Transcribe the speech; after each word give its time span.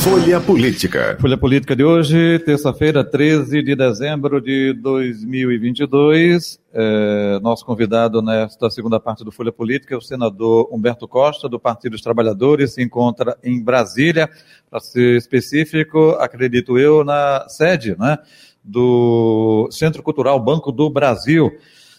Folha 0.00 0.40
Política. 0.40 1.18
Folha 1.20 1.36
Política 1.36 1.74
de 1.74 1.82
hoje, 1.82 2.38
terça-feira, 2.38 3.02
13 3.02 3.62
de 3.62 3.74
dezembro 3.74 4.40
de 4.40 4.72
2022. 4.74 6.60
É, 6.72 7.40
nosso 7.42 7.66
convidado 7.66 8.22
nesta 8.22 8.70
segunda 8.70 9.00
parte 9.00 9.24
do 9.24 9.32
Folha 9.32 9.50
Política 9.50 9.94
é 9.94 9.98
o 9.98 10.00
senador 10.00 10.68
Humberto 10.72 11.08
Costa, 11.08 11.48
do 11.48 11.58
Partido 11.58 11.92
dos 11.92 12.00
Trabalhadores, 12.00 12.74
se 12.74 12.82
encontra 12.82 13.36
em 13.42 13.62
Brasília, 13.62 14.30
para 14.70 14.78
ser 14.78 15.16
específico, 15.16 16.10
acredito 16.20 16.78
eu, 16.78 17.02
na 17.02 17.46
sede 17.48 17.96
né, 17.98 18.18
do 18.62 19.68
Centro 19.72 20.02
Cultural 20.02 20.38
Banco 20.38 20.70
do 20.70 20.88
Brasil. 20.88 21.50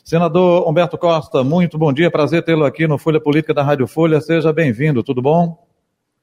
Senador 0.06 0.68
Humberto 0.68 0.98
Costa, 0.98 1.44
muito 1.44 1.78
bom 1.78 1.92
dia, 1.92 2.10
prazer 2.10 2.44
tê-lo 2.44 2.64
aqui 2.64 2.88
no 2.88 2.98
Folha 2.98 3.20
Política 3.20 3.54
da 3.54 3.62
Rádio 3.62 3.88
Folha, 3.88 4.22
seja 4.22 4.54
bem-vindo, 4.54 5.04
tudo 5.04 5.22
bom? 5.22 5.69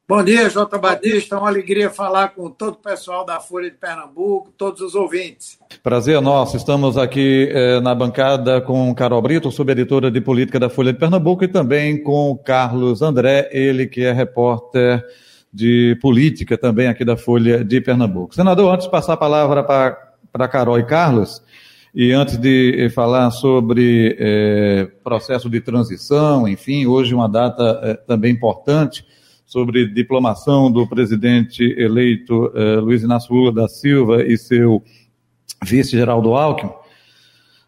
Bom 0.09 0.23
dia, 0.23 0.49
Jota 0.49 0.79
Batista. 0.79 1.35
É 1.35 1.39
uma 1.41 1.49
alegria 1.49 1.91
falar 1.91 2.29
com 2.29 2.49
todo 2.49 2.75
o 2.75 2.77
pessoal 2.77 3.27
da 3.27 3.41
Folha 3.41 3.69
de 3.69 3.77
Pernambuco, 3.77 4.53
todos 4.57 4.81
os 4.81 4.95
ouvintes. 4.95 5.59
Prazer 5.83 6.21
nosso. 6.21 6.57
Estamos 6.57 6.97
aqui 6.97 7.49
eh, 7.51 7.81
na 7.81 7.93
bancada 7.93 8.61
com 8.61 8.95
Carol 8.95 9.21
Brito, 9.21 9.51
subeditora 9.51 10.09
de 10.09 10.21
política 10.21 10.61
da 10.61 10.71
Folha 10.71 10.93
de 10.93 10.99
Pernambuco, 11.01 11.43
e 11.43 11.49
também 11.49 12.01
com 12.01 12.37
Carlos 12.37 13.03
André, 13.03 13.49
ele 13.51 13.89
que 13.89 14.05
é 14.05 14.13
repórter 14.13 15.05
de 15.53 15.99
política 16.01 16.57
também 16.57 16.87
aqui 16.87 17.05
da 17.05 17.17
Folha 17.17 17.65
de 17.65 17.81
Pernambuco. 17.81 18.33
Senador, 18.33 18.73
antes 18.73 18.87
de 18.87 18.93
passar 18.93 19.15
a 19.15 19.17
palavra 19.17 19.65
para 19.65 20.47
Carol 20.47 20.79
e 20.79 20.85
Carlos, 20.85 21.43
e 21.93 22.13
antes 22.13 22.37
de 22.37 22.89
falar 22.95 23.33
sobre 23.33 24.17
eh, 24.21 24.89
processo 25.03 25.51
de 25.51 25.61
transição, 25.61 26.47
enfim, 26.47 26.87
hoje 26.87 27.13
uma 27.13 27.29
data 27.29 27.81
eh, 27.83 27.95
também 28.07 28.31
importante 28.33 29.05
sobre 29.47 29.87
diplomação 29.87 30.71
do 30.71 30.87
presidente 30.87 31.63
eleito 31.79 32.53
eh, 32.55 32.77
Luiz 32.81 33.05
Inácio 33.05 33.33
Lula 33.33 33.53
da 33.53 33.69
Silva 33.69 34.25
e 34.25 34.37
seu 34.37 34.83
vice 35.65 35.93
Geraldo 35.93 36.35
Alckmin. 36.35 36.73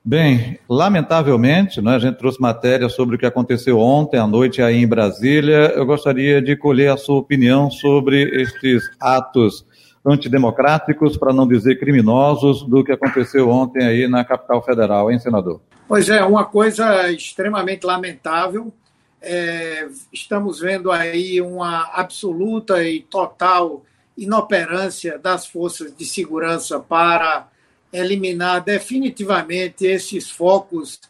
Bem, 0.05 0.59
lamentavelmente, 0.69 1.81
né, 1.81 1.95
a 1.95 1.99
gente 1.99 2.17
trouxe 2.17 2.41
matéria 2.41 2.89
sobre 2.89 3.17
o 3.17 3.19
que 3.19 3.27
aconteceu 3.27 3.79
ontem 3.79 4.19
à 4.19 4.27
noite 4.27 4.61
aí 4.61 4.77
em 4.77 4.89
Brasília. 4.89 5.73
Eu 5.77 5.87
gostaria 5.87 6.43
de 6.43 6.57
colher 6.57 6.91
a 6.91 6.97
sua 6.97 7.17
opinião 7.17 7.71
sobre 7.71 8.23
estes 8.41 8.85
atos 8.99 9.65
antidemocráticos, 10.05 11.17
para 11.17 11.33
não 11.33 11.47
dizer 11.47 11.79
criminosos, 11.79 12.63
do 12.63 12.83
que 12.83 12.93
aconteceu 12.93 13.51
ontem 13.51 13.85
aí 13.85 14.09
na 14.09 14.25
capital 14.25 14.65
federal, 14.65 15.11
hein, 15.11 15.19
senador? 15.19 15.61
Pois 15.87 16.09
é, 16.09 16.25
uma 16.25 16.45
coisa 16.45 17.11
extremamente 17.11 17.85
lamentável 17.85 18.73
é, 19.21 19.89
estamos 20.13 20.61
vendo 20.61 20.91
aí 20.91 21.41
uma 21.41 21.85
absoluta 21.93 22.83
e 22.85 23.01
total 23.01 23.85
inoperância 24.17 25.19
das 25.19 25.47
forças 25.47 25.95
de 25.97 26.05
segurança 26.05 26.81
para 26.81 27.49
eliminar 27.93 28.63
definitivamente 28.63 29.87
esses 29.87 30.31
focos 30.31 31.01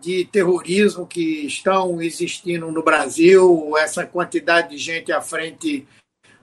de 0.00 0.24
terrorismo 0.24 1.06
que 1.06 1.46
estão 1.46 2.00
existindo 2.00 2.70
no 2.70 2.82
Brasil, 2.82 3.76
essa 3.76 4.06
quantidade 4.06 4.70
de 4.70 4.78
gente 4.78 5.12
à 5.12 5.20
frente 5.20 5.86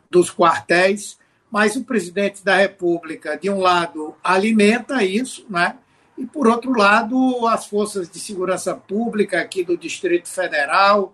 dos 0.10 0.30
quartéis. 0.32 1.18
Mas 1.50 1.76
o 1.76 1.84
presidente 1.84 2.44
da 2.44 2.58
República, 2.58 3.38
de 3.38 3.50
um 3.50 3.60
lado, 3.60 4.14
alimenta 4.24 5.04
isso, 5.04 5.46
né? 5.50 5.78
E, 6.18 6.26
por 6.26 6.48
outro 6.48 6.72
lado, 6.72 7.46
as 7.48 7.68
forças 7.68 8.10
de 8.10 8.20
segurança 8.20 8.74
pública 8.74 9.40
aqui 9.40 9.64
do 9.64 9.78
Distrito 9.78 10.28
Federal, 10.28 11.14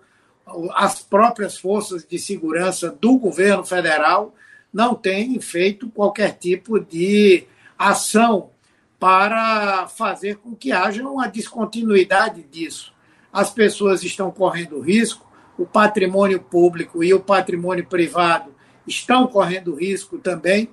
as 0.74 1.02
próprias 1.02 1.58
forças 1.58 2.06
de 2.06 2.18
segurança 2.18 2.90
do 2.90 3.18
governo 3.18 3.64
federal 3.64 4.34
não 4.72 4.96
têm 4.96 5.40
feito 5.40 5.90
qualquer 5.90 6.38
tipo 6.38 6.80
de 6.80 7.46
ação 7.78 8.52
para 9.00 9.88
fazer 9.88 10.38
com 10.38 10.56
que 10.56 10.72
haja 10.72 11.04
uma 11.04 11.28
descontinuidade 11.28 12.44
disso. 12.44 12.94
As 13.32 13.50
pessoas 13.50 14.04
estão 14.04 14.32
correndo 14.32 14.80
risco, 14.80 15.30
o 15.58 15.66
patrimônio 15.66 16.40
público 16.40 17.04
e 17.04 17.14
o 17.14 17.20
patrimônio 17.20 17.86
privado 17.86 18.54
estão 18.88 19.28
correndo 19.28 19.76
risco 19.76 20.18
também 20.18 20.70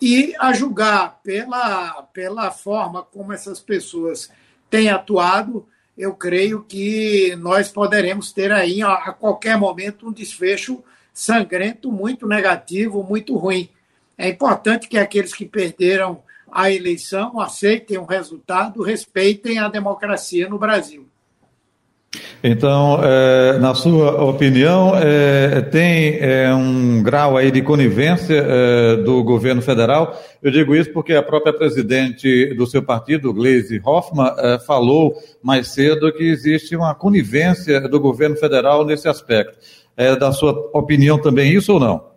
e 0.00 0.34
a 0.38 0.52
julgar 0.52 1.20
pela, 1.22 2.02
pela 2.12 2.50
forma 2.50 3.02
como 3.02 3.32
essas 3.32 3.60
pessoas 3.60 4.30
têm 4.68 4.88
atuado, 4.88 5.66
eu 5.96 6.14
creio 6.14 6.62
que 6.62 7.34
nós 7.36 7.70
poderemos 7.70 8.32
ter 8.32 8.52
aí 8.52 8.82
a, 8.82 9.12
qualquer 9.12 9.58
momento 9.58 10.08
um 10.08 10.12
desfecho 10.12 10.84
sangrento 11.12 11.90
muito 11.90 12.26
negativo, 12.26 13.02
muito 13.02 13.34
ruim. 13.36 13.70
É 14.18 14.28
importante 14.28 14.88
que 14.88 14.98
aqueles 14.98 15.32
que 15.32 15.46
perderam 15.46 16.22
a 16.50 16.70
eleição 16.70 17.40
aceitem 17.40 17.98
o 17.98 18.04
resultado, 18.04 18.82
respeitem 18.82 19.58
a 19.58 19.68
democracia 19.68 20.48
no 20.48 20.58
Brasil. 20.58 21.05
Então, 22.42 23.00
é, 23.02 23.58
na 23.58 23.74
sua 23.74 24.22
opinião, 24.22 24.92
é, 24.94 25.60
tem 25.62 26.18
é, 26.20 26.52
um 26.54 27.02
grau 27.02 27.36
aí 27.36 27.50
de 27.50 27.62
conivência 27.62 28.36
é, 28.36 28.96
do 28.96 29.22
governo 29.24 29.60
federal? 29.60 30.22
Eu 30.42 30.50
digo 30.50 30.74
isso 30.74 30.92
porque 30.92 31.14
a 31.14 31.22
própria 31.22 31.52
presidente 31.52 32.54
do 32.54 32.66
seu 32.66 32.82
partido, 32.82 33.32
Gleisi 33.32 33.80
Hoffmann, 33.84 34.32
é, 34.38 34.58
falou 34.60 35.14
mais 35.42 35.68
cedo 35.68 36.12
que 36.12 36.24
existe 36.24 36.76
uma 36.76 36.94
conivência 36.94 37.80
do 37.88 37.98
governo 37.98 38.36
federal 38.36 38.84
nesse 38.84 39.08
aspecto. 39.08 39.58
É 39.96 40.14
da 40.14 40.30
sua 40.30 40.52
opinião 40.72 41.20
também 41.20 41.52
isso 41.52 41.72
ou 41.72 41.80
não? 41.80 42.16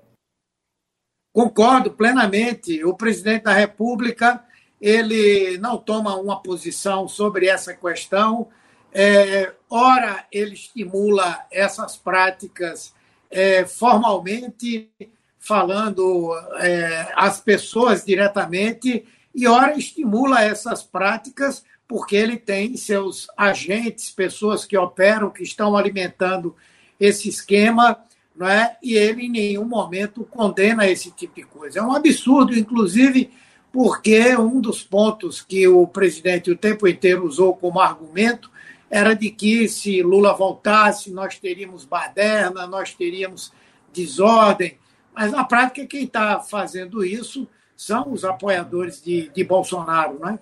Concordo 1.34 1.92
plenamente. 1.92 2.84
O 2.84 2.94
presidente 2.96 3.44
da 3.44 3.54
República 3.54 4.44
ele 4.82 5.58
não 5.58 5.78
toma 5.78 6.16
uma 6.16 6.42
posição 6.42 7.08
sobre 7.08 7.48
essa 7.48 7.74
questão 7.74 8.48
é, 8.92 9.54
ora, 9.70 10.26
ele 10.32 10.54
estimula 10.54 11.46
essas 11.52 11.96
práticas 11.96 12.94
é, 13.30 13.66
formalmente, 13.66 14.90
falando 15.38 16.36
é, 16.60 17.12
às 17.16 17.40
pessoas 17.40 18.04
diretamente, 18.04 19.06
e 19.34 19.48
ora 19.48 19.78
estimula 19.78 20.42
essas 20.42 20.84
práticas 20.84 21.64
porque 21.88 22.16
ele 22.16 22.38
tem 22.38 22.78
seus 22.78 23.28
agentes, 23.36 24.12
pessoas 24.12 24.64
que 24.64 24.78
operam, 24.78 25.32
que 25.32 25.42
estão 25.42 25.76
alimentando 25.76 26.56
esse 27.00 27.28
esquema, 27.30 27.98
não 28.36 28.48
é? 28.48 28.78
e 28.82 28.96
ele 28.96 29.26
em 29.26 29.30
nenhum 29.30 29.66
momento 29.66 30.24
condena 30.24 30.88
esse 30.88 31.10
tipo 31.10 31.36
de 31.36 31.44
coisa. 31.44 31.80
É 31.80 31.82
um 31.82 31.92
absurdo, 31.92 32.58
inclusive, 32.58 33.32
porque 33.72 34.36
um 34.36 34.62
dos 34.62 34.84
pontos 34.84 35.42
que 35.42 35.68
o 35.68 35.88
presidente 35.88 36.52
o 36.52 36.58
tempo 36.58 36.88
inteiro 36.88 37.26
usou 37.26 37.56
como 37.56 37.80
argumento 37.80 38.52
era 38.90 39.14
de 39.14 39.30
que 39.30 39.68
se 39.68 40.02
Lula 40.02 40.34
voltasse, 40.34 41.12
nós 41.12 41.38
teríamos 41.38 41.86
baderna, 41.86 42.66
nós 42.66 42.94
teríamos 42.94 43.52
desordem. 43.94 44.78
Mas 45.16 45.32
na 45.32 45.44
prática, 45.44 45.86
quem 45.86 46.06
está 46.06 46.40
fazendo 46.40 47.04
isso 47.04 47.48
são 47.76 48.12
os 48.12 48.26
apoiadores 48.26 49.02
de, 49.04 49.30
de 49.34 49.44
Bolsonaro, 49.44 50.20
né? 50.20 50.40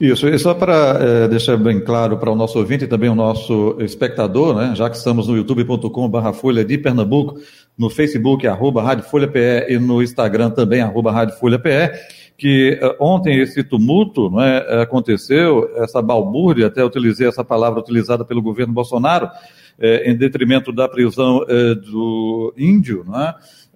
Isso, 0.00 0.28
e 0.28 0.38
só 0.38 0.54
para 0.54 0.98
é, 1.00 1.28
deixar 1.28 1.56
bem 1.56 1.80
claro 1.80 2.16
para 2.16 2.30
o 2.30 2.36
nosso 2.36 2.58
ouvinte 2.58 2.84
e 2.84 2.86
também 2.86 3.10
o 3.10 3.14
nosso 3.14 3.76
espectador, 3.80 4.54
né, 4.54 4.72
já 4.74 4.88
que 4.88 4.96
estamos 4.96 5.26
no 5.26 5.36
youtube.com.br 5.36 6.32
Folha 6.32 6.64
de 6.64 6.78
Pernambuco, 6.78 7.40
no 7.76 7.90
Facebook, 7.90 8.46
arroba 8.46 8.82
Rádio 8.82 9.04
Folha 9.04 9.26
PE 9.26 9.66
e 9.68 9.78
no 9.78 10.00
Instagram 10.00 10.50
também, 10.50 10.80
arroba 10.80 11.10
Rádio 11.10 11.36
Folha 11.38 11.58
PE, 11.58 11.90
que 12.36 12.78
uh, 12.82 12.96
ontem 12.98 13.40
esse 13.40 13.62
tumulto 13.62 14.30
é, 14.40 14.82
aconteceu, 14.82 15.70
essa 15.76 16.02
balbúrdia, 16.02 16.66
até 16.66 16.84
utilizei 16.84 17.28
essa 17.28 17.44
palavra 17.44 17.80
utilizada 17.80 18.24
pelo 18.24 18.42
governo 18.42 18.72
Bolsonaro, 18.72 19.28
eh, 19.76 20.08
em 20.08 20.16
detrimento 20.16 20.72
da 20.72 20.88
prisão 20.88 21.44
eh, 21.48 21.74
do 21.74 22.54
índio, 22.56 23.04
não 23.04 23.20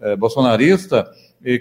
é, 0.00 0.16
bolsonarista, 0.16 1.10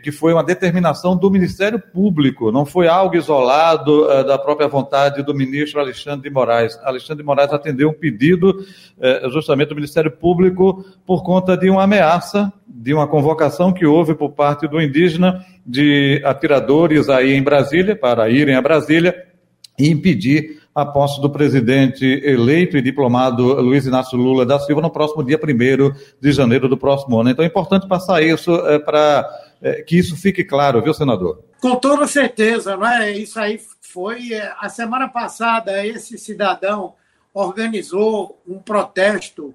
que 0.03 0.11
foi 0.11 0.31
uma 0.31 0.43
determinação 0.43 1.17
do 1.17 1.29
Ministério 1.29 1.79
Público, 1.79 2.51
não 2.51 2.63
foi 2.63 2.87
algo 2.87 3.15
isolado 3.15 4.07
da 4.25 4.37
própria 4.37 4.67
vontade 4.67 5.23
do 5.23 5.33
ministro 5.33 5.79
Alexandre 5.79 6.29
de 6.29 6.33
Moraes. 6.33 6.79
Alexandre 6.83 7.23
de 7.23 7.25
Moraes 7.25 7.51
atendeu 7.51 7.89
um 7.89 7.93
pedido 7.93 8.63
justamente 9.31 9.69
do 9.69 9.75
Ministério 9.75 10.11
Público 10.11 10.83
por 11.05 11.23
conta 11.23 11.55
de 11.55 11.69
uma 11.69 11.83
ameaça, 11.83 12.51
de 12.87 12.93
uma 12.93 13.05
convocação 13.05 13.73
que 13.73 13.85
houve 13.85 14.15
por 14.15 14.31
parte 14.31 14.65
do 14.65 14.79
indígena 14.79 15.45
de 15.65 16.21
atiradores 16.23 17.09
aí 17.09 17.33
em 17.33 17.43
Brasília, 17.43 17.97
para 17.97 18.29
irem 18.29 18.55
a 18.55 18.61
Brasília 18.61 19.27
e 19.77 19.89
impedir 19.89 20.61
a 20.73 20.85
posse 20.85 21.19
do 21.19 21.29
presidente 21.29 22.05
eleito 22.23 22.77
e 22.77 22.81
diplomado 22.81 23.43
Luiz 23.59 23.85
Inácio 23.85 24.17
Lula 24.17 24.45
da 24.45 24.57
Silva 24.57 24.81
no 24.81 24.89
próximo 24.89 25.21
dia 25.21 25.37
1 25.37 25.91
de 26.21 26.31
janeiro 26.31 26.69
do 26.69 26.77
próximo 26.77 27.19
ano. 27.19 27.29
Então 27.29 27.43
é 27.43 27.47
importante 27.49 27.85
passar 27.89 28.23
isso 28.23 28.55
é, 28.55 28.79
para 28.79 29.29
é, 29.61 29.81
que 29.81 29.97
isso 29.97 30.15
fique 30.15 30.45
claro, 30.45 30.81
viu, 30.81 30.93
senador? 30.93 31.43
Com 31.59 31.75
toda 31.75 32.07
certeza, 32.07 32.77
não 32.77 32.87
é? 32.87 33.11
Isso 33.11 33.37
aí 33.37 33.59
foi. 33.81 34.31
É, 34.31 34.53
a 34.61 34.69
semana 34.69 35.09
passada, 35.09 35.85
esse 35.85 36.17
cidadão 36.17 36.93
organizou 37.33 38.41
um 38.47 38.59
protesto 38.59 39.53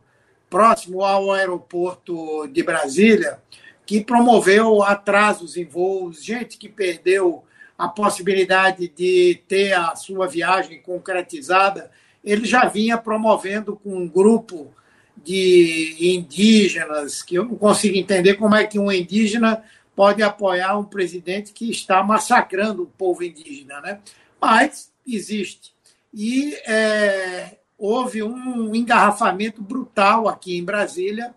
próximo 0.53 1.03
ao 1.03 1.33
aeroporto 1.33 2.47
de 2.49 2.63
Brasília, 2.63 3.39
que 3.87 4.05
promoveu 4.05 4.83
atrasos 4.83 5.57
em 5.57 5.65
voos, 5.65 6.23
gente 6.23 6.59
que 6.59 6.69
perdeu 6.69 7.43
a 7.79 7.89
possibilidade 7.89 8.87
de 8.87 9.41
ter 9.49 9.73
a 9.73 9.97
sua 9.97 10.29
viagem 10.29 10.83
concretizada. 10.83 11.91
Ele 12.23 12.45
já 12.45 12.67
vinha 12.67 12.99
promovendo 12.99 13.77
com 13.77 13.97
um 13.97 14.07
grupo 14.07 14.71
de 15.17 15.97
indígenas, 15.99 17.23
que 17.23 17.37
eu 17.37 17.47
não 17.47 17.57
consigo 17.57 17.97
entender 17.97 18.35
como 18.35 18.55
é 18.55 18.67
que 18.67 18.79
um 18.79 18.93
indígena 18.93 19.65
pode 19.97 20.23
apoiar 20.23 20.79
um 20.79 20.85
presidente 20.85 21.53
que 21.55 21.71
está 21.71 22.03
massacrando 22.03 22.83
o 22.83 22.87
povo 22.99 23.25
indígena, 23.25 23.81
né? 23.81 24.01
Mas 24.39 24.93
existe. 25.07 25.73
E 26.13 26.55
é, 26.67 27.57
houve 27.83 28.23
um 28.23 28.73
engarrafamento 28.77 29.61
brutal 29.61 30.29
aqui 30.29 30.57
em 30.57 30.65
Brasília, 30.65 31.35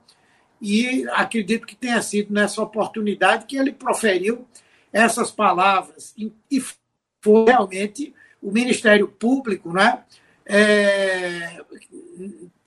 e 0.62 1.03
acredito 1.09 1.65
que 1.65 1.75
tenha 1.75 2.00
sido 2.03 2.31
nessa 2.31 2.62
oportunidade 2.62 3.47
que 3.47 3.57
ele 3.57 3.71
proferiu 3.71 4.47
essas 4.94 5.31
palavras, 5.31 6.13
e 6.51 6.63
foi 7.19 7.45
realmente 7.45 8.13
o 8.44 8.51
Ministério 8.51 9.07
Público 9.07 9.74
né, 9.74 10.03
é, 10.45 11.63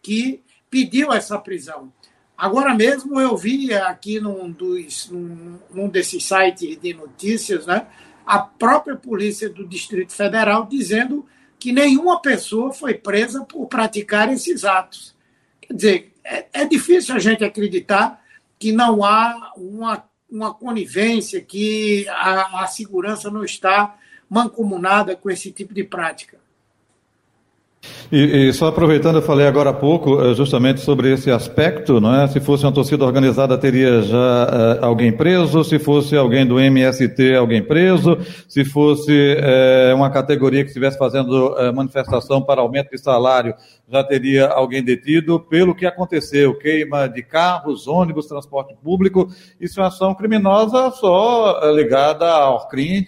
que 0.03 0.43
pediu 0.69 1.13
essa 1.13 1.39
prisão. 1.39 1.93
Agora 2.37 2.75
mesmo 2.75 3.21
eu 3.21 3.37
vi 3.37 3.73
aqui 3.73 4.19
num, 4.19 4.51
dos, 4.51 5.09
num, 5.09 5.61
num 5.73 5.89
desses 5.89 6.25
sites 6.25 6.81
de 6.81 6.95
notícias 6.95 7.65
né, 7.65 7.87
a 8.27 8.41
própria 8.41 8.97
Polícia 8.97 9.49
do 9.49 9.65
Distrito 9.65 10.13
Federal 10.13 10.67
dizendo 10.67 11.25
que 11.59 11.73
nenhuma 11.73 12.21
pessoa 12.21 12.73
foi 12.73 12.95
presa 12.95 13.45
por 13.45 13.67
praticar 13.67 14.33
esses 14.33 14.65
atos. 14.65 15.15
Quer 15.61 15.75
dizer, 15.75 16.13
é, 16.25 16.47
é 16.53 16.65
difícil 16.65 17.15
a 17.15 17.19
gente 17.19 17.45
acreditar 17.45 18.23
que 18.59 18.73
não 18.73 19.05
há 19.05 19.53
uma, 19.57 20.05
uma 20.31 20.55
conivência, 20.55 21.41
que 21.41 22.07
a, 22.09 22.65
a 22.65 22.67
segurança 22.67 23.31
não 23.31 23.45
está 23.45 23.97
mancomunada 24.29 25.17
com 25.17 25.31
esse 25.31 25.51
tipo 25.51 25.73
de 25.73 25.85
prática. 25.85 26.39
E, 28.11 28.49
e, 28.49 28.53
só 28.53 28.69
aproveitando, 28.69 29.17
eu 29.17 29.23
falei 29.23 29.47
agora 29.47 29.71
há 29.71 29.75
pouco 29.75 30.21
eh, 30.21 30.35
justamente 30.35 30.81
sobre 30.81 31.13
esse 31.13 31.31
aspecto, 31.31 32.01
não 32.01 32.15
é? 32.15 32.27
Se 32.27 32.41
fosse 32.41 32.65
uma 32.65 32.73
torcida 32.73 33.05
organizada, 33.05 33.57
teria 33.59 34.03
já 34.03 34.17
uh, 34.17 34.85
alguém 34.85 35.13
preso, 35.13 35.63
se 35.63 35.79
fosse 35.79 36.17
alguém 36.17 36.47
do 36.47 36.59
MST, 36.59 37.35
alguém 37.35 37.63
preso, 37.63 38.19
se 38.49 38.65
fosse 38.65 39.13
uh, 39.13 39.95
uma 39.95 40.11
categoria 40.11 40.63
que 40.63 40.69
estivesse 40.69 40.99
fazendo 40.99 41.53
uh, 41.53 41.75
manifestação 41.75 42.41
para 42.41 42.63
aumento 42.63 42.91
de 42.91 42.99
salário, 42.99 43.55
já 43.87 44.03
teria 44.03 44.47
alguém 44.49 44.83
detido. 44.83 45.39
Pelo 45.39 45.75
que 45.75 45.85
aconteceu, 45.85 46.57
queima 46.59 47.09
de 47.09 47.23
carros, 47.23 47.87
ônibus, 47.87 48.27
transporte 48.27 48.75
público, 48.83 49.29
isso 49.61 49.81
é 49.81 49.83
uma 49.83 49.89
ação 49.89 50.15
criminosa 50.15 50.91
só 50.93 51.61
ligada 51.73 52.27
ao 52.27 52.67
crime, 52.69 53.07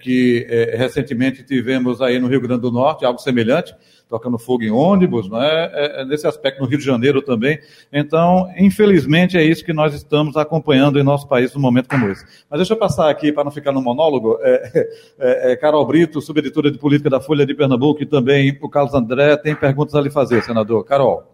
que 0.00 0.46
recentemente 0.74 1.42
tivemos 1.42 2.00
aí 2.00 2.18
no 2.18 2.28
Rio 2.28 2.40
Grande 2.40 2.62
do 2.62 2.70
Norte, 2.70 3.04
algo 3.04 3.18
semelhante, 3.18 3.74
tocando 4.08 4.38
fogo 4.38 4.62
em 4.62 4.70
ônibus, 4.70 5.28
não 5.28 5.42
é? 5.42 5.70
é? 5.72 6.02
é? 6.02 6.04
nesse 6.04 6.26
aspecto 6.26 6.60
no 6.60 6.66
Rio 6.66 6.78
de 6.78 6.84
Janeiro 6.84 7.20
também. 7.20 7.58
Então, 7.92 8.48
infelizmente, 8.56 9.36
é 9.36 9.42
isso 9.42 9.64
que 9.64 9.72
nós 9.72 9.94
estamos 9.94 10.36
acompanhando 10.36 10.98
em 10.98 11.02
nosso 11.02 11.26
país 11.28 11.52
num 11.54 11.60
momento 11.60 11.88
como 11.88 12.08
esse. 12.08 12.24
Mas 12.48 12.58
deixa 12.58 12.74
eu 12.74 12.78
passar 12.78 13.10
aqui, 13.10 13.32
para 13.32 13.44
não 13.44 13.50
ficar 13.50 13.72
no 13.72 13.82
monólogo, 13.82 14.38
é, 14.40 14.88
é, 15.18 15.52
é, 15.52 15.56
Carol 15.56 15.84
Brito, 15.86 16.20
subeditora 16.20 16.70
de 16.70 16.78
política 16.78 17.10
da 17.10 17.20
Folha 17.20 17.44
de 17.44 17.54
Pernambuco, 17.54 18.02
e 18.02 18.06
também 18.06 18.56
o 18.62 18.68
Carlos 18.68 18.94
André, 18.94 19.36
tem 19.36 19.54
perguntas 19.54 19.94
a 19.94 20.00
lhe 20.00 20.10
fazer, 20.10 20.42
senador. 20.42 20.84
Carol. 20.84 21.32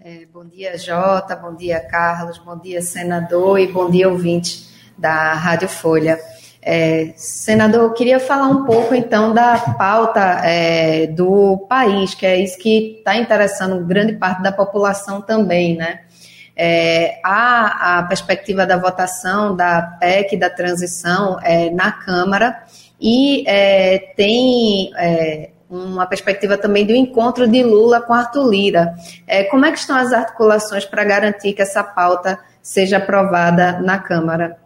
É, 0.00 0.26
bom 0.32 0.44
dia, 0.44 0.76
Jota, 0.78 1.36
bom 1.36 1.54
dia, 1.54 1.80
Carlos, 1.80 2.38
bom 2.38 2.58
dia, 2.58 2.80
senador, 2.80 3.58
e 3.58 3.66
bom 3.66 3.90
dia, 3.90 4.08
ouvinte 4.08 4.68
da 4.96 5.34
Rádio 5.34 5.68
Folha. 5.68 6.18
É, 6.60 7.12
senador, 7.16 7.84
eu 7.84 7.92
queria 7.92 8.18
falar 8.18 8.48
um 8.48 8.64
pouco 8.64 8.94
então 8.94 9.32
da 9.32 9.58
pauta 9.78 10.20
é, 10.44 11.06
do 11.06 11.66
país, 11.68 12.14
que 12.14 12.26
é 12.26 12.36
isso 12.36 12.58
que 12.58 12.98
está 12.98 13.16
interessando 13.16 13.84
grande 13.86 14.14
parte 14.14 14.42
da 14.42 14.52
população 14.52 15.20
também, 15.20 15.76
né? 15.76 16.00
É, 16.60 17.20
há 17.24 17.98
a 17.98 18.02
perspectiva 18.02 18.66
da 18.66 18.76
votação 18.76 19.54
da 19.54 19.80
PEC 19.80 20.36
da 20.36 20.50
transição 20.50 21.38
é, 21.40 21.70
na 21.70 21.92
Câmara 21.92 22.64
e 23.00 23.44
é, 23.46 24.12
tem 24.16 24.90
é, 24.96 25.50
uma 25.70 26.04
perspectiva 26.04 26.58
também 26.58 26.84
do 26.84 26.92
encontro 26.92 27.46
de 27.46 27.62
Lula 27.62 28.00
com 28.00 28.12
Arthur 28.12 28.50
Lira. 28.50 28.94
como 29.52 29.66
é 29.66 29.70
que 29.70 29.78
estão 29.78 29.96
as 29.96 30.12
articulações 30.12 30.84
para 30.84 31.04
garantir 31.04 31.52
que 31.52 31.62
essa 31.62 31.84
pauta 31.84 32.40
seja 32.60 32.96
aprovada 32.96 33.78
na 33.80 34.00
Câmara? 34.00 34.58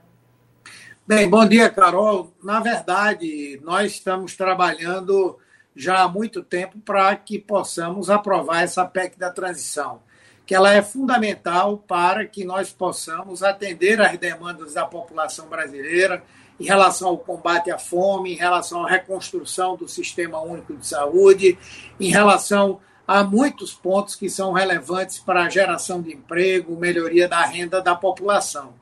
Bem, 1.15 1.29
bom 1.29 1.47
dia, 1.47 1.69
Carol. 1.69 2.33
Na 2.43 2.59
verdade, 2.59 3.61
nós 3.63 3.93
estamos 3.93 4.35
trabalhando 4.35 5.39
já 5.77 6.05
há 6.05 6.09
muito 6.09 6.43
tempo 6.43 6.79
para 6.79 7.15
que 7.17 7.39
possamos 7.39 8.09
aprovar 8.09 8.63
essa 8.63 8.83
PEC 8.87 9.19
da 9.19 9.31
transição, 9.31 10.01
que 10.47 10.55
ela 10.55 10.73
é 10.73 10.81
fundamental 10.81 11.77
para 11.77 12.25
que 12.25 12.47
nós 12.47 12.73
possamos 12.73 13.43
atender 13.43 14.01
às 14.01 14.17
demandas 14.17 14.73
da 14.73 14.87
população 14.87 15.49
brasileira 15.49 16.25
em 16.59 16.65
relação 16.65 17.09
ao 17.09 17.19
combate 17.19 17.71
à 17.71 17.79
fome, 17.79 18.33
em 18.33 18.37
relação 18.37 18.87
à 18.87 18.89
reconstrução 18.89 19.77
do 19.77 19.87
Sistema 19.87 20.41
Único 20.41 20.75
de 20.75 20.87
Saúde, 20.87 21.59
em 22.01 22.09
relação 22.09 22.81
a 23.07 23.23
muitos 23.23 23.75
pontos 23.75 24.15
que 24.15 24.31
são 24.31 24.51
relevantes 24.51 25.19
para 25.19 25.45
a 25.45 25.51
geração 25.51 26.01
de 26.01 26.15
emprego, 26.15 26.75
melhoria 26.75 27.29
da 27.29 27.45
renda 27.45 27.83
da 27.83 27.95
população. 27.95 28.73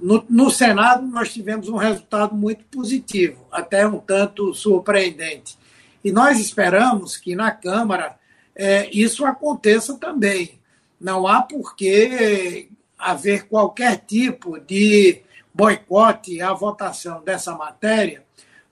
No, 0.00 0.24
no, 0.28 0.50
Senado, 0.50 1.06
nós 1.06 1.32
tivemos 1.32 1.68
um 1.68 1.76
resultado 1.76 2.34
muito 2.34 2.64
positivo, 2.64 3.46
até 3.52 3.86
um 3.86 3.98
tanto 3.98 4.54
surpreendente. 4.54 5.58
E 6.02 6.10
nós 6.10 6.40
esperamos 6.40 7.16
que 7.16 7.36
na 7.36 7.50
Câmara 7.50 8.18
é, 8.54 8.88
isso 8.90 9.26
aconteça 9.26 9.98
também. 9.98 10.58
Não 10.98 11.26
há 11.26 11.42
por 11.42 11.76
que 11.76 12.70
haver 12.98 13.46
qualquer 13.46 13.98
tipo 13.98 14.58
de 14.58 15.22
boicote 15.52 16.40
à 16.40 16.52
votação 16.52 17.22
dessa 17.22 17.54
matéria, 17.54 18.24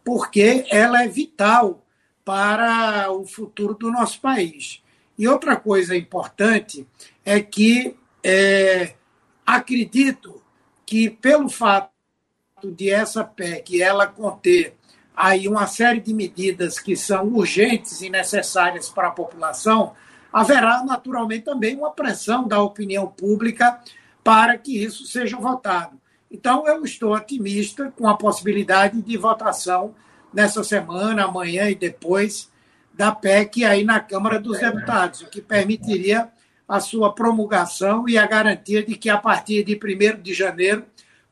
porque 0.04 0.64
ela 0.70 1.02
é 1.02 1.08
vital 1.08 1.84
para 2.24 3.10
o 3.10 3.26
futuro 3.26 3.74
do 3.74 3.90
nosso 3.90 4.20
país. 4.20 4.82
E 5.18 5.26
outra 5.26 5.56
coisa 5.56 5.96
importante 5.96 6.86
é 7.24 7.40
que 7.40 7.96
é, 8.22 8.94
acredito 9.44 10.37
que, 10.88 11.10
pelo 11.10 11.50
fato 11.50 11.90
de 12.64 12.88
essa 12.88 13.22
PEC 13.22 13.82
ela 13.82 14.06
conter 14.06 14.74
aí 15.14 15.46
uma 15.46 15.66
série 15.66 16.00
de 16.00 16.14
medidas 16.14 16.78
que 16.78 16.96
são 16.96 17.26
urgentes 17.26 18.00
e 18.00 18.08
necessárias 18.08 18.88
para 18.88 19.08
a 19.08 19.10
população, 19.10 19.92
haverá 20.32 20.82
naturalmente 20.82 21.44
também 21.44 21.76
uma 21.76 21.90
pressão 21.90 22.48
da 22.48 22.62
opinião 22.62 23.06
pública 23.06 23.78
para 24.24 24.56
que 24.56 24.82
isso 24.82 25.04
seja 25.04 25.36
votado. 25.36 26.00
Então, 26.30 26.66
eu 26.66 26.82
estou 26.82 27.12
otimista 27.14 27.92
com 27.94 28.08
a 28.08 28.16
possibilidade 28.16 29.02
de 29.02 29.16
votação 29.18 29.94
nessa 30.32 30.64
semana, 30.64 31.24
amanhã 31.24 31.68
e 31.68 31.74
depois, 31.74 32.50
da 32.94 33.12
PEC 33.12 33.62
aí 33.62 33.84
na 33.84 34.00
Câmara 34.00 34.40
dos 34.40 34.58
Deputados, 34.58 35.20
o 35.20 35.26
que 35.26 35.42
permitiria 35.42 36.30
a 36.68 36.80
sua 36.80 37.14
promulgação 37.14 38.08
e 38.08 38.18
a 38.18 38.26
garantia 38.26 38.82
de 38.84 38.94
que, 38.94 39.08
a 39.08 39.16
partir 39.16 39.64
de 39.64 39.74
1 39.74 40.20
de 40.20 40.34
janeiro, 40.34 40.84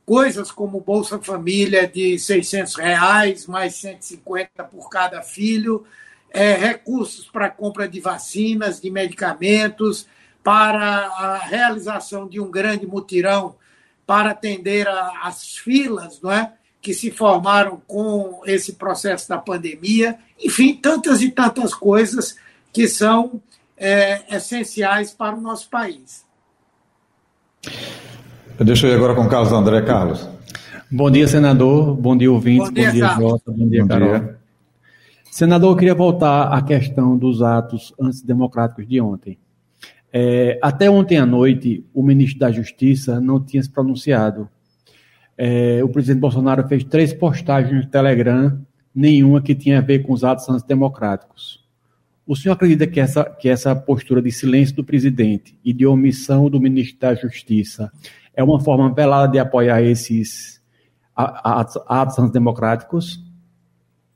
coisas 0.07 0.51
como 0.51 0.81
Bolsa 0.81 1.19
Família 1.19 1.87
de 1.87 2.19
600 2.19 2.77
reais, 2.77 3.47
mais 3.47 3.75
150 3.75 4.65
por 4.65 4.89
cada 4.89 5.21
filho, 5.21 5.85
é, 6.31 6.55
recursos 6.55 7.27
para 7.27 7.51
compra 7.51 7.87
de 7.87 8.01
vacinas, 8.01 8.81
de 8.81 8.91
medicamentos, 8.91 10.07
para 10.43 11.07
a 11.07 11.39
realização 11.39 12.29
de 12.29 12.41
um 12.41 12.51
grande 12.51 12.87
mutirão 12.87 13.57
para 14.07 14.31
atender 14.31 14.87
as 15.23 15.57
filas 15.57 16.21
não 16.23 16.31
é, 16.31 16.53
que 16.81 16.95
se 16.95 17.11
formaram 17.11 17.83
com 17.89 18.41
esse 18.47 18.75
processo 18.75 19.29
da 19.29 19.39
pandemia. 19.39 20.17
Enfim, 20.39 20.75
tantas 20.77 21.21
e 21.21 21.33
tantas 21.33 21.75
coisas 21.75 22.37
que 22.73 22.87
são 22.87 23.43
é, 23.77 24.35
essenciais 24.35 25.13
para 25.13 25.37
o 25.37 25.41
nosso 25.41 25.69
país. 25.69 26.25
Deixa 28.59 28.87
eu 28.87 28.93
ir 28.93 28.95
agora 28.97 29.15
com 29.15 29.23
o 29.23 29.29
Carlos 29.29 29.53
André. 29.53 29.83
Carlos. 29.83 30.29
Bom 30.91 31.11
dia, 31.11 31.29
senador. 31.29 31.95
Bom 31.95 32.17
dia, 32.17 32.31
ouvintes. 32.31 32.69
Bom 32.69 32.75
dia, 32.75 32.87
bom 32.87 32.93
dia 32.93 33.09
Jota. 33.09 33.53
Bom 33.53 33.69
dia, 33.69 33.83
bom 33.83 33.89
Carol. 33.89 34.19
Dia. 34.19 34.39
Senador, 35.31 35.73
eu 35.73 35.77
queria 35.77 35.95
voltar 35.95 36.45
à 36.45 36.63
questão 36.63 37.19
dos 37.19 37.43
atos 37.43 37.93
antidemocráticos 38.01 38.89
de 38.89 39.01
ontem. 39.01 39.39
É, 40.11 40.59
até 40.63 40.89
ontem 40.89 41.19
à 41.19 41.27
noite, 41.27 41.85
o 41.93 42.03
ministro 42.03 42.39
da 42.39 42.51
Justiça 42.51 43.21
não 43.21 43.39
tinha 43.45 43.63
se 43.63 43.69
pronunciado. 43.69 44.49
É, 45.37 45.85
o 45.85 45.89
presidente 45.91 46.21
Bolsonaro 46.21 46.67
fez 46.67 46.85
três 46.85 47.13
postagens 47.13 47.85
no 47.85 47.91
Telegram, 47.91 48.59
nenhuma 48.95 49.43
que 49.43 49.55
tinha 49.55 49.79
a 49.79 49.83
ver 49.83 49.99
com 49.99 50.15
os 50.15 50.25
atos 50.25 50.49
antidemocráticos. 50.49 51.66
O 52.27 52.35
senhor 52.35 52.55
acredita 52.55 52.89
que 52.89 52.99
essa, 52.99 53.25
que 53.25 53.49
essa 53.49 53.75
postura 53.77 54.21
de 54.21 54.33
silêncio 54.33 54.75
do 54.75 54.83
presidente 54.83 55.57
e 55.65 55.73
de 55.73 55.87
omissão 55.87 56.51
do 56.51 56.61
ministro 56.61 56.99
da 56.99 57.15
Justiça 57.15 57.93
é 58.35 58.43
uma 58.43 58.61
forma 58.61 58.93
velada 58.93 59.31
de 59.31 59.39
apoiar 59.39 59.81
esses 59.81 60.61
atos, 61.15 61.81
atos 61.87 62.19
antidemocráticos? 62.19 63.25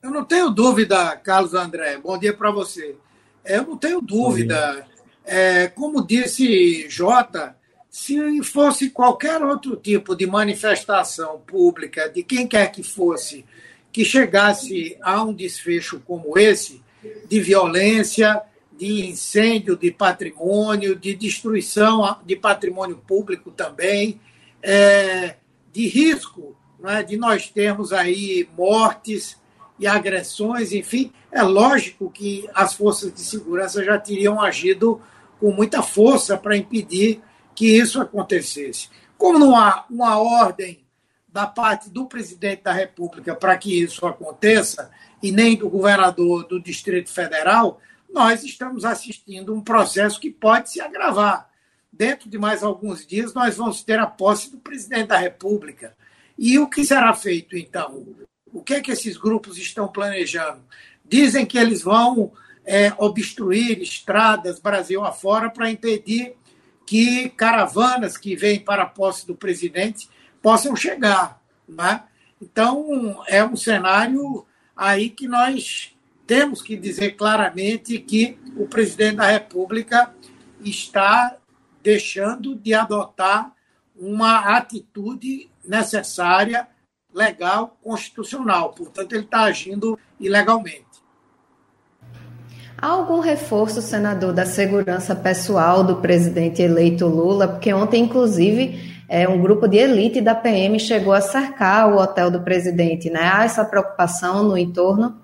Eu 0.02 0.10
não 0.10 0.24
tenho 0.24 0.50
dúvida, 0.50 1.16
Carlos 1.18 1.54
André. 1.54 1.98
Bom 1.98 2.18
dia 2.18 2.34
para 2.34 2.50
você. 2.50 2.96
Eu 3.44 3.64
não 3.64 3.76
tenho 3.76 4.00
dúvida. 4.00 4.84
É, 5.24 5.68
como 5.68 6.04
disse 6.04 6.88
Jota, 6.88 7.54
se 7.88 8.42
fosse 8.42 8.90
qualquer 8.90 9.40
outro 9.42 9.76
tipo 9.76 10.16
de 10.16 10.26
manifestação 10.26 11.40
pública, 11.46 12.08
de 12.08 12.24
quem 12.24 12.48
quer 12.48 12.72
que 12.72 12.82
fosse, 12.82 13.44
que 13.92 14.04
chegasse 14.04 14.96
a 15.00 15.22
um 15.22 15.32
desfecho 15.32 16.00
como 16.04 16.36
esse, 16.36 16.82
de 17.28 17.40
violência, 17.40 18.42
de 18.72 19.10
incêndio 19.10 19.76
de 19.76 19.90
patrimônio, 19.90 20.96
de 20.96 21.14
destruição 21.14 22.18
de 22.24 22.34
patrimônio 22.36 22.96
público 22.96 23.50
também, 23.50 24.20
é, 24.62 25.36
de 25.72 25.86
risco 25.86 26.56
né, 26.78 27.02
de 27.02 27.16
nós 27.16 27.48
termos 27.48 27.92
aí 27.92 28.48
mortes 28.56 29.38
e 29.78 29.86
agressões, 29.86 30.72
enfim, 30.72 31.12
é 31.30 31.42
lógico 31.42 32.10
que 32.10 32.48
as 32.54 32.74
forças 32.74 33.12
de 33.12 33.20
segurança 33.20 33.84
já 33.84 33.98
teriam 33.98 34.40
agido 34.40 35.00
com 35.38 35.52
muita 35.52 35.82
força 35.82 36.36
para 36.36 36.56
impedir 36.56 37.20
que 37.54 37.66
isso 37.66 38.00
acontecesse. 38.00 38.88
Como 39.16 39.38
não 39.38 39.56
há 39.56 39.84
uma 39.90 40.18
ordem 40.18 40.84
da 41.28 41.46
parte 41.46 41.88
do 41.88 42.06
presidente 42.06 42.62
da 42.62 42.72
República 42.72 43.34
para 43.34 43.56
que 43.56 43.82
isso 43.82 44.06
aconteça, 44.06 44.90
e 45.22 45.30
nem 45.30 45.56
do 45.56 45.68
governador 45.68 46.46
do 46.46 46.60
Distrito 46.60 47.10
Federal, 47.10 47.80
nós 48.12 48.42
estamos 48.42 48.84
assistindo 48.84 49.54
um 49.54 49.60
processo 49.60 50.20
que 50.20 50.30
pode 50.30 50.70
se 50.70 50.80
agravar. 50.80 51.48
Dentro 51.92 52.28
de 52.28 52.38
mais 52.38 52.62
alguns 52.62 53.06
dias, 53.06 53.34
nós 53.34 53.56
vamos 53.56 53.82
ter 53.82 53.98
a 53.98 54.06
posse 54.06 54.50
do 54.50 54.58
presidente 54.58 55.08
da 55.08 55.18
República. 55.18 55.96
E 56.38 56.58
o 56.58 56.68
que 56.68 56.84
será 56.84 57.12
feito, 57.14 57.56
então? 57.56 58.06
O 58.52 58.62
que 58.62 58.74
é 58.74 58.80
que 58.80 58.90
esses 58.90 59.16
grupos 59.16 59.58
estão 59.58 59.88
planejando? 59.88 60.62
Dizem 61.04 61.44
que 61.44 61.58
eles 61.58 61.82
vão 61.82 62.32
é, 62.64 62.92
obstruir 62.98 63.80
estradas 63.80 64.58
Brasil 64.58 65.04
afora 65.04 65.50
para 65.50 65.70
impedir 65.70 66.36
que 66.86 67.28
caravanas 67.30 68.16
que 68.16 68.34
vêm 68.34 68.58
para 68.58 68.82
a 68.84 68.86
posse 68.86 69.26
do 69.26 69.34
presidente 69.34 70.08
possam 70.42 70.74
chegar. 70.74 71.40
Né? 71.68 72.02
Então, 72.40 73.22
é 73.28 73.44
um 73.44 73.56
cenário 73.56 74.46
aí 74.80 75.10
que 75.10 75.28
nós 75.28 75.94
temos 76.26 76.62
que 76.62 76.74
dizer 76.74 77.10
claramente 77.10 77.98
que 77.98 78.38
o 78.56 78.66
presidente 78.66 79.16
da 79.16 79.26
República 79.26 80.10
está 80.64 81.36
deixando 81.82 82.54
de 82.54 82.72
adotar 82.72 83.52
uma 83.94 84.56
atitude 84.56 85.50
necessária, 85.62 86.66
legal, 87.14 87.76
constitucional. 87.82 88.70
Portanto, 88.72 89.12
ele 89.12 89.24
está 89.24 89.40
agindo 89.42 89.98
ilegalmente. 90.18 90.86
Há 92.78 92.86
algum 92.86 93.20
reforço, 93.20 93.82
senador, 93.82 94.32
da 94.32 94.46
segurança 94.46 95.14
pessoal 95.14 95.84
do 95.84 95.96
presidente 95.96 96.62
eleito 96.62 97.06
Lula? 97.06 97.48
Porque 97.48 97.70
ontem, 97.74 98.04
inclusive, 98.04 98.89
é, 99.12 99.28
um 99.28 99.42
grupo 99.42 99.66
de 99.66 99.76
elite 99.76 100.20
da 100.20 100.36
PM 100.36 100.78
chegou 100.78 101.12
a 101.12 101.20
cercar 101.20 101.92
o 101.92 101.98
hotel 101.98 102.30
do 102.30 102.42
presidente, 102.42 103.10
né? 103.10 103.28
Há 103.34 103.42
essa 103.42 103.64
preocupação 103.64 104.44
no 104.44 104.56
entorno? 104.56 105.20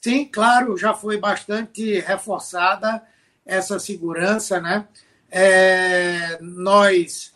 Sim, 0.00 0.26
claro, 0.26 0.76
já 0.76 0.94
foi 0.94 1.18
bastante 1.18 1.98
reforçada 1.98 3.02
essa 3.44 3.80
segurança, 3.80 4.60
né? 4.60 4.86
É, 5.28 6.38
nós 6.40 7.32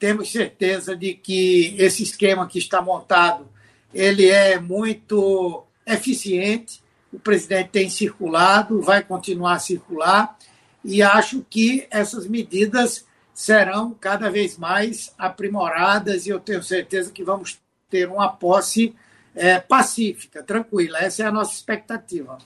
temos 0.00 0.32
certeza 0.32 0.96
de 0.96 1.14
que 1.14 1.76
esse 1.78 2.02
esquema 2.02 2.48
que 2.48 2.58
está 2.58 2.82
montado 2.82 3.46
ele 3.94 4.28
é 4.28 4.58
muito 4.58 5.64
eficiente. 5.86 6.82
O 7.12 7.20
presidente 7.20 7.68
tem 7.70 7.88
circulado, 7.88 8.82
vai 8.82 9.00
continuar 9.00 9.54
a 9.54 9.60
circular 9.60 10.36
e 10.84 11.04
acho 11.04 11.46
que 11.48 11.86
essas 11.88 12.26
medidas 12.26 13.06
serão 13.34 13.94
cada 14.00 14.30
vez 14.30 14.56
mais 14.56 15.12
aprimoradas 15.18 16.26
e 16.26 16.30
eu 16.30 16.38
tenho 16.38 16.62
certeza 16.62 17.10
que 17.12 17.24
vamos 17.24 17.58
ter 17.90 18.08
uma 18.08 18.28
posse 18.28 18.94
é, 19.34 19.58
pacífica, 19.58 20.42
tranquila. 20.42 20.98
Essa 20.98 21.24
é 21.24 21.26
a 21.26 21.32
nossa 21.32 21.52
expectativa. 21.52 22.38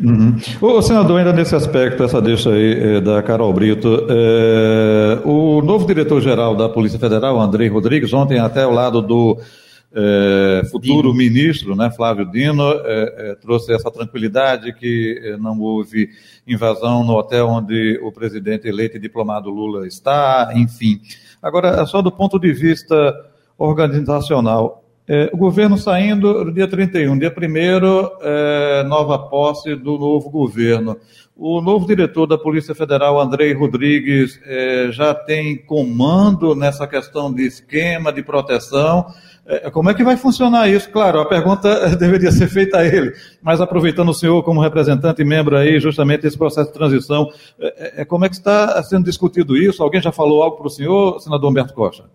Uhum. 0.00 0.36
O 0.60 0.82
senador, 0.82 1.18
ainda 1.18 1.32
nesse 1.32 1.54
aspecto, 1.56 2.04
essa 2.04 2.20
deixa 2.22 2.50
aí 2.50 2.96
é, 2.96 3.00
da 3.00 3.22
Carol 3.22 3.52
Brito, 3.52 4.06
é, 4.08 5.20
o 5.24 5.60
novo 5.60 5.86
diretor-geral 5.86 6.54
da 6.54 6.68
Polícia 6.68 6.98
Federal, 6.98 7.40
Andrei 7.40 7.68
Rodrigues, 7.68 8.12
ontem 8.12 8.38
até 8.38 8.62
ao 8.62 8.70
lado 8.70 9.02
do 9.02 9.38
é, 9.98 10.62
futuro 10.70 11.10
Dino. 11.10 11.14
ministro, 11.14 11.74
né, 11.74 11.90
Flávio 11.90 12.30
Dino, 12.30 12.62
é, 12.62 13.30
é, 13.30 13.34
trouxe 13.36 13.72
essa 13.72 13.90
tranquilidade 13.90 14.74
que 14.74 15.36
não 15.40 15.58
houve 15.58 16.10
invasão 16.46 17.02
no 17.02 17.14
hotel 17.14 17.48
onde 17.48 17.98
o 18.02 18.12
presidente 18.12 18.68
eleito 18.68 18.98
e 18.98 19.00
diplomado 19.00 19.48
Lula 19.48 19.86
está, 19.86 20.52
enfim. 20.54 21.00
Agora, 21.42 21.86
só 21.86 22.02
do 22.02 22.12
ponto 22.12 22.38
de 22.38 22.52
vista 22.52 22.94
organizacional, 23.56 24.84
é, 25.08 25.30
o 25.32 25.36
governo 25.36 25.78
saindo 25.78 26.44
no 26.44 26.52
dia 26.52 26.66
31, 26.66 27.16
dia 27.16 27.32
1 27.32 28.22
é, 28.22 28.82
nova 28.84 29.18
posse 29.18 29.76
do 29.76 29.96
novo 29.96 30.28
governo. 30.28 30.96
O 31.36 31.60
novo 31.60 31.86
diretor 31.86 32.26
da 32.26 32.36
Polícia 32.36 32.74
Federal, 32.74 33.20
Andrei 33.20 33.52
Rodrigues, 33.52 34.40
é, 34.44 34.88
já 34.90 35.14
tem 35.14 35.56
comando 35.56 36.56
nessa 36.56 36.88
questão 36.88 37.32
de 37.32 37.46
esquema 37.46 38.12
de 38.12 38.22
proteção. 38.22 39.06
Como 39.72 39.88
é 39.88 39.94
que 39.94 40.02
vai 40.02 40.16
funcionar 40.16 40.68
isso? 40.68 40.90
Claro, 40.90 41.20
a 41.20 41.24
pergunta 41.24 41.90
deveria 41.94 42.32
ser 42.32 42.48
feita 42.48 42.78
a 42.78 42.84
ele, 42.84 43.12
mas 43.40 43.60
aproveitando 43.60 44.08
o 44.08 44.14
senhor 44.14 44.42
como 44.42 44.60
representante 44.60 45.22
e 45.22 45.24
membro 45.24 45.56
aí 45.56 45.78
justamente 45.78 46.22
desse 46.22 46.36
processo 46.36 46.72
de 46.72 46.74
transição, 46.76 47.28
como 48.08 48.24
é 48.24 48.28
que 48.28 48.34
está 48.34 48.82
sendo 48.82 49.04
discutido 49.04 49.56
isso? 49.56 49.84
Alguém 49.84 50.02
já 50.02 50.10
falou 50.10 50.42
algo 50.42 50.56
para 50.56 50.66
o 50.66 50.70
senhor, 50.70 51.20
senador 51.20 51.48
Humberto 51.48 51.74
Costa? 51.74 52.06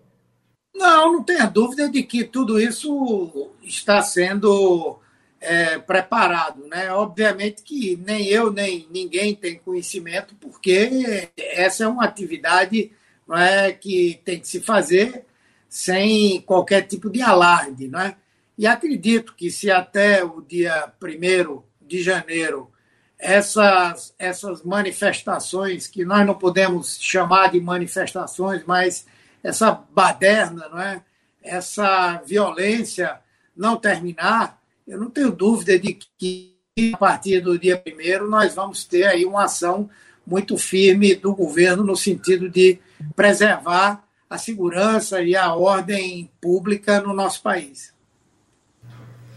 Não, 0.82 1.12
não 1.12 1.22
tenha 1.22 1.46
dúvida 1.46 1.88
de 1.88 2.02
que 2.02 2.24
tudo 2.24 2.60
isso 2.60 3.52
está 3.62 4.02
sendo 4.02 4.98
é, 5.40 5.78
preparado. 5.78 6.66
Né? 6.66 6.92
Obviamente 6.92 7.62
que 7.62 7.96
nem 8.04 8.26
eu, 8.26 8.52
nem 8.52 8.88
ninguém 8.90 9.32
tem 9.32 9.58
conhecimento, 9.58 10.34
porque 10.40 11.30
essa 11.36 11.84
é 11.84 11.88
uma 11.88 12.04
atividade 12.04 12.90
não 13.28 13.36
é, 13.36 13.72
que 13.72 14.20
tem 14.24 14.40
que 14.40 14.48
se 14.48 14.60
fazer 14.60 15.24
sem 15.68 16.40
qualquer 16.40 16.82
tipo 16.82 17.08
de 17.08 17.22
alarde. 17.22 17.86
Né? 17.86 18.16
E 18.58 18.66
acredito 18.66 19.34
que 19.36 19.52
se 19.52 19.70
até 19.70 20.24
o 20.24 20.40
dia 20.40 20.92
1 21.00 21.62
de 21.80 22.02
janeiro 22.02 22.72
essas, 23.20 24.12
essas 24.18 24.64
manifestações, 24.64 25.86
que 25.86 26.04
nós 26.04 26.26
não 26.26 26.34
podemos 26.34 26.98
chamar 27.00 27.52
de 27.52 27.60
manifestações, 27.60 28.64
mas 28.66 29.06
essa 29.42 29.72
baderna, 29.92 30.68
não 30.68 30.80
é? 30.80 31.02
essa 31.42 32.22
violência 32.24 33.18
não 33.56 33.76
terminar, 33.76 34.60
eu 34.86 34.98
não 34.98 35.10
tenho 35.10 35.30
dúvida 35.30 35.78
de 35.78 35.98
que 36.18 36.52
a 36.94 36.96
partir 36.96 37.40
do 37.40 37.58
dia 37.58 37.76
primeiro 37.76 38.30
nós 38.30 38.54
vamos 38.54 38.84
ter 38.84 39.04
aí 39.04 39.24
uma 39.24 39.44
ação 39.44 39.90
muito 40.26 40.56
firme 40.56 41.14
do 41.14 41.34
governo 41.34 41.82
no 41.82 41.96
sentido 41.96 42.48
de 42.48 42.78
preservar 43.14 44.02
a 44.30 44.38
segurança 44.38 45.20
e 45.20 45.36
a 45.36 45.52
ordem 45.54 46.30
pública 46.40 47.00
no 47.00 47.12
nosso 47.12 47.42
país. 47.42 47.92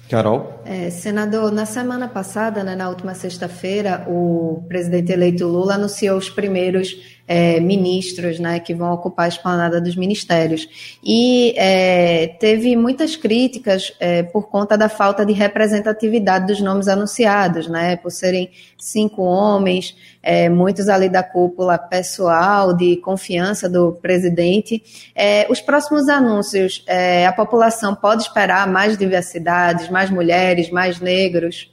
Carol? 0.09 0.62
É, 0.63 0.89
senador, 0.91 1.51
na 1.51 1.65
semana 1.65 2.07
passada, 2.07 2.63
né, 2.63 2.75
na 2.75 2.88
última 2.88 3.15
sexta-feira, 3.15 4.05
o 4.07 4.63
presidente 4.67 5.12
eleito 5.12 5.47
Lula 5.47 5.74
anunciou 5.74 6.17
os 6.17 6.29
primeiros 6.29 7.14
é, 7.27 7.60
ministros 7.60 8.39
né, 8.39 8.60
que 8.60 8.74
vão 8.74 8.94
ocupar 8.94 9.25
a 9.25 9.29
esplanada 9.29 9.82
dos 9.82 9.96
ministérios. 9.96 10.98
E 11.03 11.53
é, 11.58 12.27
teve 12.39 12.75
muitas 12.75 13.15
críticas 13.15 13.94
é, 14.00 14.24
por 14.24 14.50
conta 14.50 14.77
da 14.77 14.89
falta 14.89 15.25
de 15.25 15.34
representatividade 15.34 16.48
dos 16.48 16.62
nomes 16.62 16.88
anunciados, 16.88 17.67
né, 17.67 17.96
por 17.96 18.12
serem 18.12 18.50
cinco 18.77 19.24
homens, 19.24 19.96
é, 20.22 20.50
muitos 20.50 20.88
ali 20.88 21.10
da 21.10 21.24
cúpula 21.24 21.77
pessoal, 21.77 22.74
de 22.75 22.98
confiança 22.98 23.67
do 23.70 23.94
presidente. 23.94 24.84
É, 25.15 25.48
os 25.50 25.62
próximos 25.62 26.08
anúncios, 26.10 26.84
é, 26.88 27.25
a 27.25 27.34
população 27.34 27.96
pode 27.96 28.24
esperar 28.24 28.67
mais 28.67 28.98
diversidades, 28.98 29.89
mais 29.89 30.10
mulheres, 30.10 30.70
mais 30.70 31.00
negros? 31.00 31.72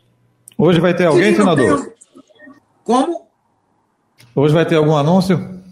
Hoje 0.57 0.81
vai 0.81 0.95
ter 0.95 1.07
alguém, 1.07 1.35
senador? 1.35 1.93
Como? 2.85 3.32
Hoje 4.35 4.55
vai 4.55 4.65
ter 4.65 4.77
algum 4.77 4.97
anúncio? 4.97 5.63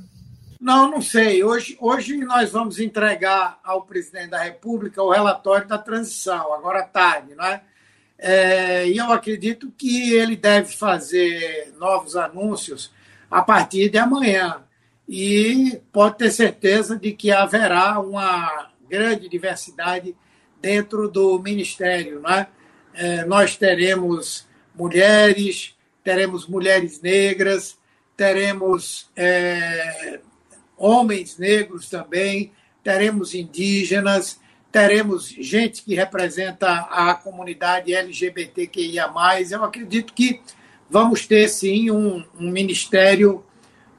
Não, 0.60 0.90
não 0.90 1.00
sei. 1.00 1.42
Hoje, 1.42 1.78
hoje 1.80 2.14
nós 2.18 2.50
vamos 2.50 2.78
entregar 2.78 3.58
ao 3.64 3.80
presidente 3.80 4.28
da 4.28 4.42
República 4.42 5.02
o 5.02 5.10
relatório 5.10 5.66
da 5.66 5.78
transição, 5.78 6.52
agora 6.52 6.80
à 6.80 6.82
tarde, 6.82 7.34
não 7.34 7.44
é? 7.46 7.62
é? 8.18 8.86
E 8.86 8.98
eu 8.98 9.10
acredito 9.10 9.72
que 9.78 10.12
ele 10.12 10.36
deve 10.36 10.76
fazer 10.76 11.72
novos 11.78 12.16
anúncios 12.16 12.92
a 13.30 13.40
partir 13.40 13.88
de 13.88 13.96
amanhã. 13.96 14.62
E 15.08 15.80
pode 15.90 16.18
ter 16.18 16.30
certeza 16.30 16.98
de 16.98 17.12
que 17.12 17.32
haverá 17.32 17.98
uma 17.98 18.68
grande 18.90 19.26
diversidade 19.26 20.14
dentro 20.60 21.08
do 21.08 21.38
Ministério. 21.38 22.20
Não 22.20 22.30
é? 22.30 22.46
É, 22.92 23.24
nós 23.24 23.56
teremos 23.56 24.46
mulheres, 24.74 25.74
teremos 26.04 26.46
mulheres 26.46 27.00
negras, 27.00 27.79
teremos 28.20 29.08
é, 29.16 30.20
homens 30.76 31.38
negros 31.38 31.88
também, 31.88 32.52
teremos 32.84 33.34
indígenas, 33.34 34.38
teremos 34.70 35.30
gente 35.30 35.82
que 35.82 35.94
representa 35.94 36.80
a 36.90 37.14
comunidade 37.14 37.94
LGBTQIA. 37.94 39.10
Eu 39.50 39.64
acredito 39.64 40.12
que 40.12 40.38
vamos 40.90 41.26
ter 41.26 41.48
sim 41.48 41.90
um, 41.90 42.22
um 42.38 42.50
ministério 42.50 43.42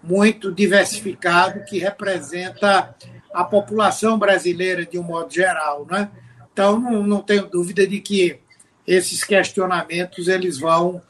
muito 0.03 0.51
diversificado 0.51 1.65
que 1.65 1.79
representa 1.79 2.95
a 3.33 3.43
população 3.43 4.19
brasileira 4.19 4.85
de 4.85 4.99
um 4.99 5.03
modo 5.03 5.33
geral, 5.33 5.87
né? 5.89 6.11
Então 6.53 6.79
não, 6.79 7.01
não 7.01 7.23
tenho 7.23 7.47
dúvida 7.47 7.87
de 7.87 7.99
que 7.99 8.39
esses 8.85 9.23
questionamentos 9.23 10.27
eles 10.27 10.59
vão 10.59 11.01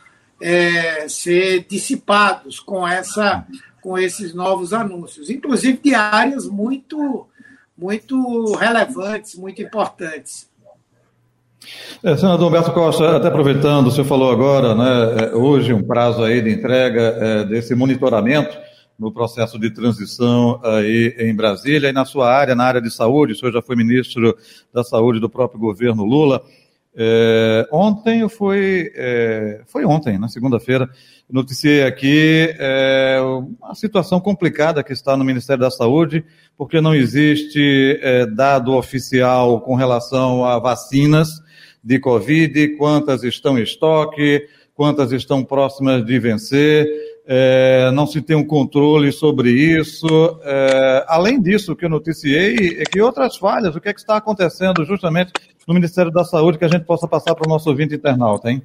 é, 0.41 1.07
ser 1.07 1.65
dissipados 1.69 2.59
com 2.59 2.87
essa 2.87 3.45
com 3.81 3.97
esses 3.97 4.33
novos 4.33 4.73
anúncios, 4.73 5.29
inclusive 5.29 5.79
de 5.83 5.95
áreas 5.95 6.47
muito, 6.47 7.27
muito 7.75 8.53
relevantes, 8.53 9.35
muito 9.35 9.59
importantes. 9.59 10.47
É, 12.03 12.15
senador 12.15 12.47
Humberto 12.47 12.71
Costa, 12.71 13.17
até 13.17 13.27
aproveitando, 13.27 13.87
o 13.87 13.91
senhor 13.91 14.05
falou 14.05 14.31
agora, 14.31 14.75
né, 14.75 15.25
é, 15.25 15.35
hoje 15.35 15.73
um 15.73 15.83
prazo 15.83 16.23
aí 16.23 16.41
de 16.41 16.51
entrega 16.51 17.01
é, 17.01 17.45
desse 17.45 17.75
monitoramento 17.75 18.55
no 18.97 19.11
processo 19.11 19.57
de 19.57 19.71
transição 19.71 20.59
aí 20.63 21.15
em 21.17 21.35
Brasília 21.35 21.89
e 21.89 21.93
na 21.93 22.05
sua 22.05 22.31
área, 22.31 22.53
na 22.53 22.65
área 22.65 22.81
de 22.81 22.91
saúde, 22.91 23.33
o 23.33 23.35
senhor 23.35 23.51
já 23.51 23.61
foi 23.61 23.75
ministro 23.75 24.35
da 24.71 24.83
saúde 24.83 25.19
do 25.19 25.29
próprio 25.29 25.59
governo 25.59 26.05
Lula. 26.05 26.43
É, 26.95 27.67
ontem 27.71 28.27
foi, 28.27 28.91
é, 28.95 29.61
foi 29.65 29.85
ontem, 29.85 30.17
na 30.17 30.27
segunda-feira, 30.27 30.89
noticiei 31.29 31.83
aqui 31.83 32.53
é, 32.59 33.17
uma 33.59 33.73
situação 33.73 34.19
complicada 34.19 34.83
que 34.83 34.91
está 34.91 35.15
no 35.15 35.23
Ministério 35.23 35.61
da 35.61 35.71
Saúde, 35.71 36.25
porque 36.57 36.81
não 36.81 36.93
existe 36.93 37.97
é, 38.01 38.25
dado 38.25 38.73
oficial 38.73 39.61
com 39.61 39.75
relação 39.75 40.43
a 40.43 40.59
vacinas 40.59 41.41
de 41.83 41.97
Covid, 41.97 42.75
quantas 42.77 43.23
estão 43.23 43.57
em 43.57 43.63
estoque, 43.63 44.47
quantas 44.75 45.11
estão 45.11 45.43
próximas 45.43 46.05
de 46.05 46.19
vencer, 46.19 46.87
é, 47.33 47.89
não 47.91 48.05
se 48.05 48.21
tem 48.21 48.35
um 48.35 48.45
controle 48.45 49.09
sobre 49.09 49.51
isso. 49.51 50.05
É, 50.43 51.05
além 51.07 51.41
disso, 51.41 51.71
o 51.71 51.75
que 51.77 51.85
eu 51.85 51.89
noticiei 51.89 52.81
é 52.81 52.83
que 52.83 53.01
outras 53.01 53.37
falhas, 53.37 53.73
o 53.73 53.79
que 53.79 53.87
é 53.87 53.93
que 53.93 54.01
está 54.01 54.17
acontecendo 54.17 54.83
justamente 54.83 55.31
no 55.65 55.73
Ministério 55.73 56.11
da 56.11 56.25
Saúde 56.25 56.57
que 56.57 56.65
a 56.65 56.67
gente 56.67 56.83
possa 56.83 57.07
passar 57.07 57.33
para 57.33 57.47
o 57.47 57.49
nosso 57.49 57.69
ouvinte 57.69 57.95
internauta, 57.95 58.51
hein? 58.51 58.61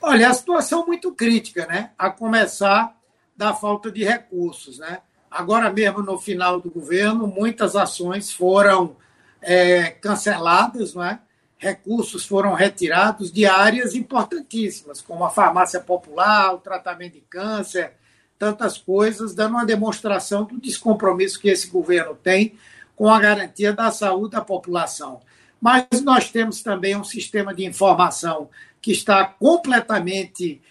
Olha, 0.00 0.30
a 0.30 0.32
situação 0.32 0.86
muito 0.86 1.12
crítica, 1.12 1.66
né? 1.66 1.90
A 1.98 2.08
começar 2.08 2.96
da 3.36 3.52
falta 3.52 3.92
de 3.92 4.04
recursos, 4.04 4.78
né? 4.78 5.00
Agora 5.30 5.70
mesmo, 5.70 6.02
no 6.02 6.16
final 6.16 6.62
do 6.62 6.70
governo, 6.70 7.26
muitas 7.26 7.76
ações 7.76 8.32
foram 8.32 8.96
é, 9.42 9.90
canceladas, 9.90 10.94
não 10.94 11.04
é? 11.04 11.20
Recursos 11.60 12.24
foram 12.24 12.54
retirados 12.54 13.30
de 13.30 13.44
áreas 13.44 13.94
importantíssimas, 13.94 15.02
como 15.02 15.24
a 15.24 15.30
farmácia 15.30 15.78
popular, 15.78 16.54
o 16.54 16.58
tratamento 16.58 17.12
de 17.12 17.20
câncer, 17.20 17.92
tantas 18.38 18.78
coisas, 18.78 19.34
dando 19.34 19.52
uma 19.52 19.66
demonstração 19.66 20.44
do 20.44 20.58
descompromisso 20.58 21.38
que 21.38 21.50
esse 21.50 21.68
governo 21.68 22.14
tem 22.14 22.58
com 22.96 23.10
a 23.10 23.20
garantia 23.20 23.74
da 23.74 23.92
saúde 23.92 24.32
da 24.32 24.40
população. 24.40 25.20
Mas 25.60 25.86
nós 26.02 26.30
temos 26.30 26.62
também 26.62 26.96
um 26.96 27.04
sistema 27.04 27.54
de 27.54 27.66
informação 27.66 28.48
que 28.80 28.90
está 28.90 29.26
completamente 29.26 30.62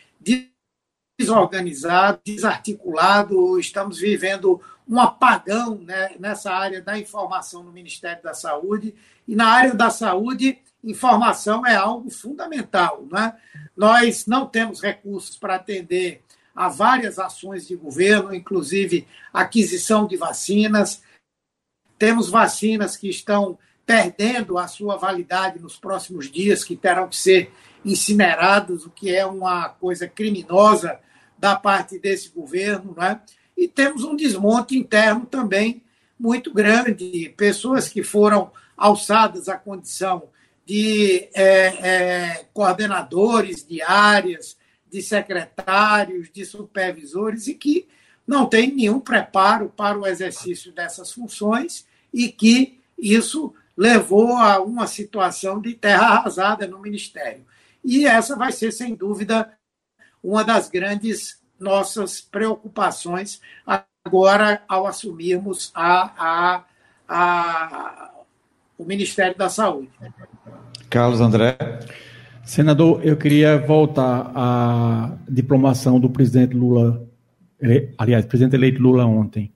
desorganizado, 1.20 2.20
desarticulado. 2.26 3.60
Estamos 3.60 4.00
vivendo 4.00 4.60
um 4.90 5.00
apagão 5.00 5.76
né, 5.76 6.16
nessa 6.20 6.52
área 6.52 6.82
da 6.82 6.98
informação 6.98 7.62
no 7.62 7.72
Ministério 7.72 8.24
da 8.24 8.34
Saúde. 8.34 8.96
E 9.28 9.36
na 9.36 9.48
área 9.48 9.76
da 9.76 9.92
saúde, 9.92 10.58
informação 10.84 11.64
é 11.64 11.76
algo 11.76 12.10
fundamental. 12.10 13.06
Né? 13.12 13.38
Nós 13.78 14.26
não 14.26 14.48
temos 14.48 14.82
recursos 14.82 15.38
para 15.38 15.56
atender 15.56 16.24
a 16.56 16.68
várias 16.68 17.20
ações 17.20 17.68
de 17.68 17.76
governo, 17.76 18.34
inclusive 18.34 19.08
aquisição 19.32 20.08
de 20.08 20.18
vacinas. 20.18 21.04
Temos 22.00 22.28
vacinas 22.28 22.98
que 22.98 23.10
estão 23.10 23.60
perdendo 23.86 24.58
a 24.58 24.68
sua 24.68 24.98
validade 24.98 25.60
nos 25.60 25.78
próximos 25.78 26.32
dias, 26.32 26.64
que 26.64 26.76
terão 26.76 27.08
que 27.08 27.16
ser 27.16 27.52
incinerados, 27.86 28.88
o 28.88 28.90
que 28.90 29.16
é 29.16 29.26
uma 29.26 29.70
coisa 29.70 30.08
criminosa 30.08 31.00
da 31.38 31.56
parte 31.56 32.00
desse 32.00 32.30
governo. 32.30 32.96
Né? 32.98 33.22
E 33.60 33.68
temos 33.68 34.06
um 34.06 34.16
desmonte 34.16 34.78
interno 34.78 35.26
também 35.26 35.84
muito 36.18 36.54
grande, 36.54 37.34
pessoas 37.36 37.90
que 37.90 38.02
foram 38.02 38.54
alçadas 38.78 39.50
à 39.50 39.58
condição 39.58 40.30
de 40.66 41.28
é, 41.34 41.44
é, 41.44 42.46
coordenadores 42.54 43.68
de 43.68 43.82
áreas, 43.82 44.56
de 44.90 45.02
secretários, 45.02 46.32
de 46.32 46.46
supervisores, 46.46 47.48
e 47.48 47.54
que 47.54 47.86
não 48.26 48.46
têm 48.46 48.74
nenhum 48.74 49.02
preparo 49.02 49.68
para 49.76 50.00
o 50.00 50.08
exercício 50.08 50.72
dessas 50.72 51.12
funções 51.12 51.86
e 52.14 52.30
que 52.30 52.80
isso 52.98 53.54
levou 53.76 54.38
a 54.38 54.62
uma 54.62 54.88
situação 54.88 55.60
de 55.60 55.74
terra 55.74 56.06
arrasada 56.06 56.66
no 56.66 56.80
Ministério. 56.80 57.46
E 57.84 58.06
essa 58.06 58.38
vai 58.38 58.54
ser, 58.54 58.72
sem 58.72 58.96
dúvida, 58.96 59.52
uma 60.24 60.46
das 60.46 60.70
grandes 60.70 61.39
nossas 61.60 62.22
preocupações 62.22 63.42
agora 64.06 64.62
ao 64.68 64.88
assumirmos 64.88 65.72
a, 65.76 66.12
a, 66.18 66.64
a, 67.08 68.12
o 68.78 68.86
Ministério 68.86 69.38
da 69.38 69.50
Saúde. 69.50 69.90
Carlos 70.90 71.22
André. 71.22 71.58
Senador, 72.44 73.06
eu 73.06 73.16
queria 73.16 73.60
voltar 73.60 74.32
à 74.34 75.12
diplomação 75.28 76.00
do 76.00 76.10
presidente 76.10 76.56
Lula, 76.56 77.06
aliás, 77.98 78.26
presidente 78.26 78.56
eleito 78.56 78.82
Lula 78.82 79.06
ontem. 79.06 79.52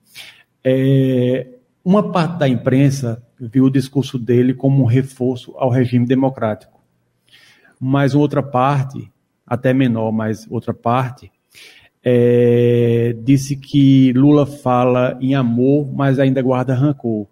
É, 0.62 1.48
uma 1.84 2.12
parte 2.12 2.38
da 2.38 2.48
imprensa 2.48 3.20
viu 3.38 3.64
o 3.64 3.70
discurso 3.70 4.16
dele 4.18 4.54
como 4.54 4.84
um 4.84 4.86
reforço 4.86 5.52
ao 5.56 5.70
regime 5.70 6.06
democrático 6.06 6.74
mas 7.86 8.14
outra 8.14 8.42
parte, 8.42 9.12
até 9.46 9.74
menor, 9.74 10.10
mas 10.10 10.46
outra 10.50 10.72
parte, 10.72 11.30
é, 12.04 13.16
disse 13.22 13.56
que 13.56 14.12
Lula 14.12 14.44
fala 14.44 15.16
em 15.20 15.34
amor, 15.34 15.90
mas 15.92 16.18
ainda 16.18 16.42
guarda 16.42 16.74
rancor. 16.74 17.26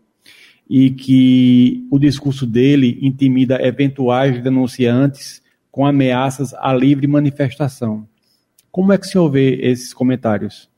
E 0.68 0.90
que 0.90 1.86
o 1.90 1.98
discurso 1.98 2.46
dele 2.46 2.98
intimida 3.02 3.60
eventuais 3.62 4.42
denunciantes 4.42 5.42
com 5.70 5.84
ameaças 5.84 6.54
à 6.54 6.72
livre 6.72 7.06
manifestação. 7.06 8.08
Como 8.70 8.92
é 8.92 8.98
que 8.98 9.06
o 9.06 9.08
senhor 9.10 9.28
vê 9.28 9.56
esses 9.56 9.92
comentários? 9.92 10.70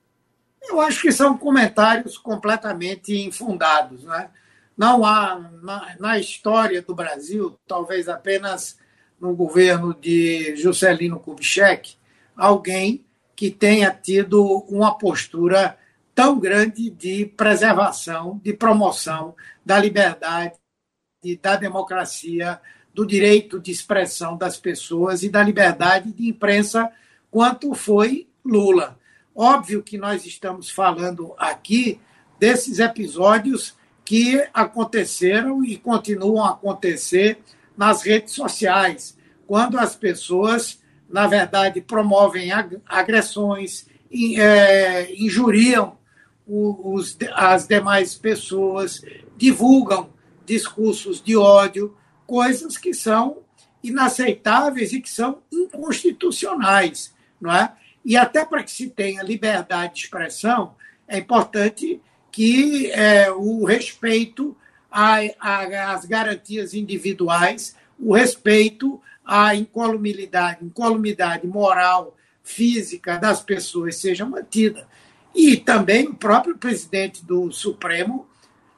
Eu 0.62 0.80
acho 0.80 1.02
que 1.02 1.12
são 1.12 1.38
comentários 1.38 2.18
completamente 2.18 3.16
infundados. 3.16 4.02
Né? 4.02 4.28
Não 4.76 5.04
há, 5.04 5.50
na, 5.62 5.94
na 6.00 6.18
história 6.18 6.82
do 6.82 6.94
Brasil, 6.94 7.56
talvez 7.68 8.08
apenas 8.08 8.76
no 9.20 9.34
governo 9.34 9.94
de 9.94 10.56
Juscelino 10.56 11.20
Kubitschek 11.20 11.94
alguém 12.36 13.04
que 13.34 13.50
tenha 13.50 13.90
tido 13.90 14.42
uma 14.68 14.96
postura 14.96 15.78
tão 16.14 16.38
grande 16.38 16.90
de 16.90 17.26
preservação, 17.26 18.40
de 18.42 18.52
promoção 18.52 19.34
da 19.64 19.78
liberdade, 19.78 20.54
da 21.42 21.56
democracia, 21.56 22.60
do 22.92 23.04
direito 23.04 23.58
de 23.58 23.72
expressão 23.72 24.36
das 24.36 24.56
pessoas 24.56 25.22
e 25.22 25.28
da 25.28 25.42
liberdade 25.42 26.12
de 26.12 26.28
imprensa, 26.28 26.90
quanto 27.30 27.74
foi 27.74 28.28
Lula. 28.44 28.98
Óbvio 29.34 29.82
que 29.82 29.98
nós 29.98 30.24
estamos 30.24 30.70
falando 30.70 31.34
aqui 31.36 32.00
desses 32.38 32.78
episódios 32.78 33.74
que 34.04 34.46
aconteceram 34.52 35.64
e 35.64 35.76
continuam 35.76 36.44
a 36.44 36.50
acontecer 36.50 37.38
nas 37.76 38.02
redes 38.02 38.34
sociais, 38.34 39.16
quando 39.46 39.78
as 39.78 39.96
pessoas 39.96 40.80
na 41.14 41.28
verdade, 41.28 41.80
promovem 41.80 42.50
agressões, 42.88 43.86
é, 44.36 45.14
injuriam 45.14 45.96
os, 46.44 47.16
as 47.34 47.68
demais 47.68 48.16
pessoas, 48.16 49.00
divulgam 49.36 50.10
discursos 50.44 51.22
de 51.22 51.36
ódio, 51.36 51.96
coisas 52.26 52.76
que 52.76 52.92
são 52.92 53.38
inaceitáveis 53.80 54.92
e 54.92 55.00
que 55.00 55.08
são 55.08 55.38
inconstitucionais, 55.52 57.14
não 57.40 57.52
é? 57.52 57.72
E 58.04 58.16
até 58.16 58.44
para 58.44 58.64
que 58.64 58.72
se 58.72 58.90
tenha 58.90 59.22
liberdade 59.22 59.94
de 59.94 60.00
expressão, 60.00 60.74
é 61.06 61.18
importante 61.18 62.02
que 62.32 62.90
é, 62.90 63.30
o 63.30 63.64
respeito 63.64 64.56
às 64.90 66.04
garantias 66.06 66.74
individuais, 66.74 67.76
o 68.00 68.16
respeito 68.16 69.00
à 69.24 69.54
incolumidade, 69.54 70.64
incolumidade 70.64 71.46
moral, 71.46 72.16
física 72.42 73.18
das 73.18 73.40
pessoas 73.40 73.96
seja 73.96 74.24
mantida. 74.24 74.86
E 75.34 75.56
também 75.56 76.06
o 76.06 76.14
próprio 76.14 76.56
presidente 76.56 77.24
do 77.24 77.50
Supremo, 77.50 78.26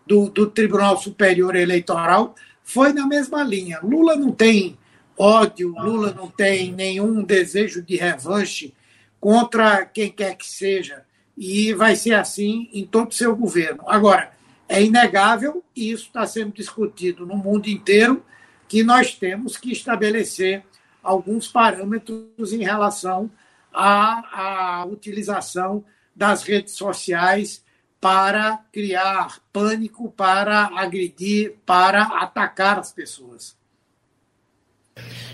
do, 0.06 0.30
do 0.30 0.46
Tribunal 0.46 0.96
Superior 0.96 1.54
Eleitoral, 1.56 2.34
foi 2.62 2.92
na 2.92 3.06
mesma 3.06 3.42
linha. 3.42 3.80
Lula 3.82 4.16
não 4.16 4.32
tem 4.32 4.78
ódio, 5.18 5.74
Lula 5.76 6.12
não 6.12 6.28
tem 6.28 6.72
nenhum 6.72 7.22
desejo 7.22 7.82
de 7.82 7.96
revanche 7.96 8.72
contra 9.20 9.84
quem 9.84 10.10
quer 10.10 10.36
que 10.36 10.46
seja. 10.46 11.04
E 11.36 11.74
vai 11.74 11.96
ser 11.96 12.14
assim 12.14 12.68
em 12.72 12.86
todo 12.86 13.10
o 13.10 13.14
seu 13.14 13.36
governo. 13.36 13.82
Agora, 13.86 14.32
é 14.68 14.82
inegável, 14.82 15.62
e 15.74 15.90
isso 15.90 16.06
está 16.06 16.26
sendo 16.26 16.52
discutido 16.52 17.26
no 17.26 17.36
mundo 17.36 17.68
inteiro, 17.68 18.24
que 18.68 18.82
nós 18.82 19.14
temos 19.14 19.56
que 19.56 19.72
estabelecer 19.72 20.64
alguns 21.02 21.48
parâmetros 21.48 22.52
em 22.52 22.64
relação 22.64 23.30
à, 23.72 24.80
à 24.80 24.84
utilização 24.86 25.84
das 26.14 26.42
redes 26.42 26.74
sociais 26.74 27.64
para 28.00 28.58
criar 28.72 29.40
pânico, 29.52 30.10
para 30.10 30.66
agredir, 30.76 31.56
para 31.64 32.02
atacar 32.02 32.78
as 32.78 32.92
pessoas. 32.92 33.56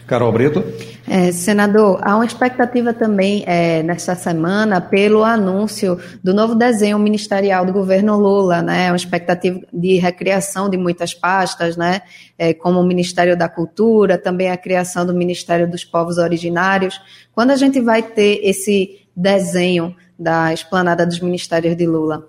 Carol 0.07 0.31
Brito. 0.31 0.62
É, 1.09 1.33
senador, 1.33 1.98
há 2.03 2.14
uma 2.14 2.25
expectativa 2.25 2.92
também 2.92 3.44
é, 3.46 3.83
nesta 3.83 4.14
semana 4.14 4.81
pelo 4.81 5.25
anúncio 5.25 5.98
do 6.22 6.35
novo 6.35 6.55
desenho 6.55 6.98
ministerial 6.98 7.64
do 7.64 7.72
governo 7.72 8.16
Lula, 8.16 8.61
né? 8.62 8.90
Uma 8.90 8.96
expectativa 8.96 9.61
de 9.72 9.96
recriação 9.98 10.68
de 10.68 10.77
muitas 10.77 11.14
pastas, 11.14 11.77
né? 11.77 12.03
É, 12.38 12.53
como 12.53 12.79
o 12.79 12.87
Ministério 12.87 13.37
da 13.37 13.48
Cultura, 13.48 14.18
também 14.18 14.51
a 14.51 14.57
criação 14.57 15.07
do 15.07 15.14
Ministério 15.14 15.70
dos 15.70 15.85
Povos 15.85 16.18
Originários. 16.18 17.01
Quando 17.33 17.51
a 17.51 17.57
gente 17.57 17.81
vai 17.81 18.03
ter 18.03 18.40
esse 18.42 19.07
desenho 19.16 19.96
da 20.18 20.53
esplanada 20.53 21.07
dos 21.07 21.20
ministérios 21.20 21.77
de 21.77 21.87
Lula? 21.87 22.29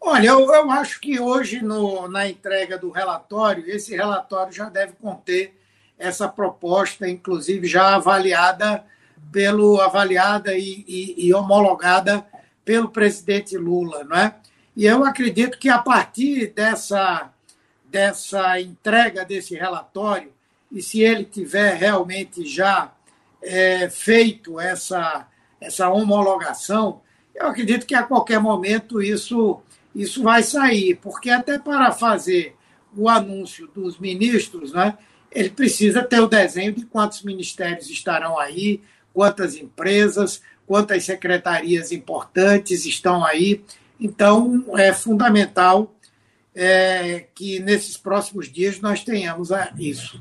Olha, 0.00 0.28
eu, 0.28 0.40
eu 0.40 0.70
acho 0.70 1.00
que 1.00 1.18
hoje, 1.18 1.62
no, 1.62 2.06
na 2.08 2.28
entrega 2.28 2.78
do 2.78 2.90
relatório, 2.90 3.64
esse 3.66 3.96
relatório 3.96 4.52
já 4.52 4.68
deve 4.68 4.92
conter 5.00 5.54
essa 6.04 6.28
proposta, 6.28 7.08
inclusive 7.08 7.66
já 7.66 7.94
avaliada 7.94 8.84
pelo 9.32 9.80
avaliada 9.80 10.56
e, 10.56 10.84
e, 10.86 11.26
e, 11.26 11.34
homologada 11.34 12.24
pelo 12.64 12.88
presidente 12.88 13.56
Lula, 13.56 14.04
não 14.04 14.16
é? 14.16 14.34
E 14.76 14.86
eu 14.86 15.04
acredito 15.04 15.58
que 15.58 15.68
a 15.68 15.78
partir 15.78 16.52
dessa 16.52 17.30
dessa 17.84 18.60
entrega 18.60 19.24
desse 19.24 19.54
relatório 19.54 20.32
e 20.70 20.82
se 20.82 21.00
ele 21.00 21.24
tiver 21.24 21.74
realmente 21.74 22.44
já 22.44 22.92
é, 23.42 23.88
feito 23.88 24.60
essa 24.60 25.28
essa 25.60 25.88
homologação, 25.88 27.00
eu 27.34 27.46
acredito 27.46 27.86
que 27.86 27.94
a 27.94 28.02
qualquer 28.02 28.40
momento 28.40 29.00
isso 29.00 29.60
isso 29.94 30.22
vai 30.22 30.42
sair, 30.42 30.96
porque 30.96 31.30
até 31.30 31.56
para 31.58 31.92
fazer 31.92 32.56
o 32.96 33.08
anúncio 33.08 33.68
dos 33.68 33.98
ministros, 33.98 34.72
né, 34.72 34.98
ele 35.34 35.50
precisa 35.50 36.02
ter 36.02 36.20
o 36.20 36.28
desenho 36.28 36.72
de 36.72 36.84
quantos 36.86 37.22
ministérios 37.22 37.90
estarão 37.90 38.38
aí, 38.38 38.80
quantas 39.12 39.56
empresas, 39.56 40.40
quantas 40.66 41.04
secretarias 41.04 41.92
importantes 41.92 42.86
estão 42.86 43.24
aí. 43.24 43.62
Então, 44.00 44.64
é 44.76 44.92
fundamental 44.92 45.92
é, 46.54 47.24
que 47.34 47.58
nesses 47.60 47.96
próximos 47.96 48.50
dias 48.50 48.80
nós 48.80 49.02
tenhamos 49.02 49.50
isso. 49.78 50.20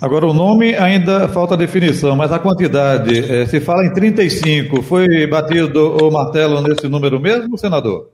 Agora, 0.00 0.26
o 0.26 0.34
nome 0.34 0.76
ainda 0.76 1.28
falta 1.28 1.56
definição, 1.56 2.14
mas 2.14 2.30
a 2.30 2.38
quantidade, 2.38 3.18
é, 3.18 3.46
se 3.46 3.60
fala 3.60 3.84
em 3.84 3.92
35, 3.92 4.82
foi 4.82 5.26
batido 5.26 5.96
o 5.96 6.10
martelo 6.10 6.60
nesse 6.60 6.86
número 6.86 7.18
mesmo, 7.18 7.58
senador? 7.58 8.10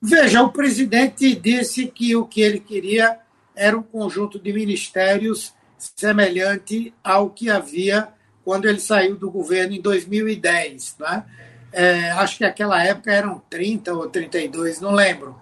Veja, 0.00 0.42
o 0.42 0.50
presidente 0.50 1.34
disse 1.34 1.86
que 1.86 2.14
o 2.14 2.24
que 2.24 2.40
ele 2.40 2.60
queria 2.60 3.16
era 3.56 3.76
um 3.76 3.82
conjunto 3.82 4.38
de 4.38 4.52
ministérios 4.52 5.54
semelhante 5.78 6.94
ao 7.02 7.30
que 7.30 7.50
havia 7.50 8.08
quando 8.44 8.66
ele 8.66 8.78
saiu 8.78 9.16
do 9.16 9.30
governo 9.30 9.74
em 9.74 9.80
2010. 9.80 10.96
Né? 11.00 11.24
É, 11.72 12.10
acho 12.12 12.38
que 12.38 12.44
naquela 12.44 12.82
época 12.82 13.10
eram 13.10 13.42
30 13.50 13.92
ou 13.94 14.08
32, 14.08 14.80
não 14.80 14.92
lembro. 14.92 15.34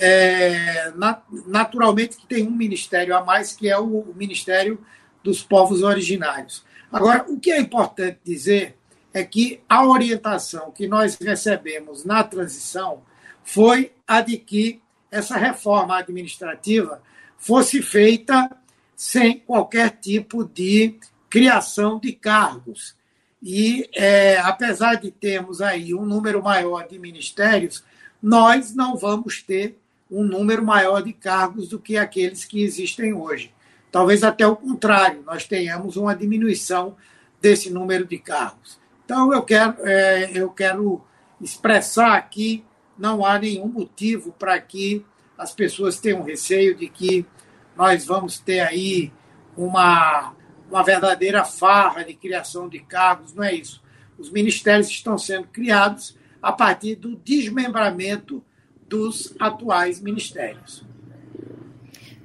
É, 0.00 0.92
naturalmente 1.46 2.16
que 2.16 2.26
tem 2.26 2.46
um 2.46 2.52
ministério 2.52 3.16
a 3.16 3.24
mais, 3.24 3.52
que 3.52 3.68
é 3.68 3.76
o 3.76 4.14
Ministério 4.14 4.80
dos 5.24 5.42
Povos 5.42 5.82
Originários. 5.82 6.64
Agora, 6.90 7.24
o 7.28 7.38
que 7.38 7.50
é 7.50 7.60
importante 7.60 8.18
dizer 8.24 8.78
é 9.12 9.24
que 9.24 9.60
a 9.68 9.84
orientação 9.84 10.70
que 10.70 10.86
nós 10.86 11.18
recebemos 11.20 12.04
na 12.04 12.22
transição 12.22 13.02
foi 13.42 13.92
a 14.06 14.20
de 14.20 14.38
que 14.38 14.80
essa 15.10 15.36
reforma 15.36 15.98
administrativa 15.98 17.02
fosse 17.38 17.80
feita 17.80 18.50
sem 18.96 19.38
qualquer 19.38 19.90
tipo 19.90 20.44
de 20.44 20.98
criação 21.30 21.98
de 21.98 22.12
cargos. 22.12 22.96
E, 23.40 23.88
é, 23.94 24.38
apesar 24.38 24.96
de 24.96 25.10
termos 25.10 25.62
aí 25.62 25.94
um 25.94 26.04
número 26.04 26.42
maior 26.42 26.86
de 26.88 26.98
ministérios, 26.98 27.84
nós 28.20 28.74
não 28.74 28.96
vamos 28.96 29.40
ter 29.42 29.78
um 30.10 30.24
número 30.24 30.64
maior 30.64 31.02
de 31.02 31.12
cargos 31.12 31.68
do 31.68 31.78
que 31.78 31.96
aqueles 31.96 32.44
que 32.44 32.62
existem 32.62 33.12
hoje. 33.12 33.52
Talvez 33.92 34.24
até 34.24 34.46
o 34.46 34.56
contrário, 34.56 35.22
nós 35.24 35.46
tenhamos 35.46 35.96
uma 35.96 36.14
diminuição 36.14 36.96
desse 37.40 37.70
número 37.70 38.04
de 38.04 38.18
cargos. 38.18 38.78
Então, 39.04 39.32
eu 39.32 39.42
quero, 39.42 39.76
é, 39.86 40.30
eu 40.34 40.50
quero 40.50 41.00
expressar 41.40 42.14
aqui: 42.14 42.64
não 42.98 43.24
há 43.24 43.38
nenhum 43.38 43.68
motivo 43.68 44.32
para 44.32 44.58
que 44.60 45.04
as 45.38 45.54
pessoas 45.54 46.00
tenham 46.00 46.22
receio 46.22 46.74
de 46.74 46.88
que 46.88 47.24
nós 47.76 48.04
vamos 48.04 48.38
ter 48.40 48.60
aí 48.60 49.12
uma, 49.56 50.34
uma 50.68 50.82
verdadeira 50.82 51.44
farra 51.44 52.04
de 52.04 52.14
criação 52.14 52.68
de 52.68 52.80
cargos, 52.80 53.32
não 53.32 53.44
é 53.44 53.54
isso. 53.54 53.80
Os 54.18 54.30
ministérios 54.30 54.88
estão 54.88 55.16
sendo 55.16 55.46
criados 55.46 56.18
a 56.42 56.50
partir 56.50 56.96
do 56.96 57.14
desmembramento 57.16 58.42
dos 58.88 59.34
atuais 59.38 60.00
ministérios. 60.00 60.84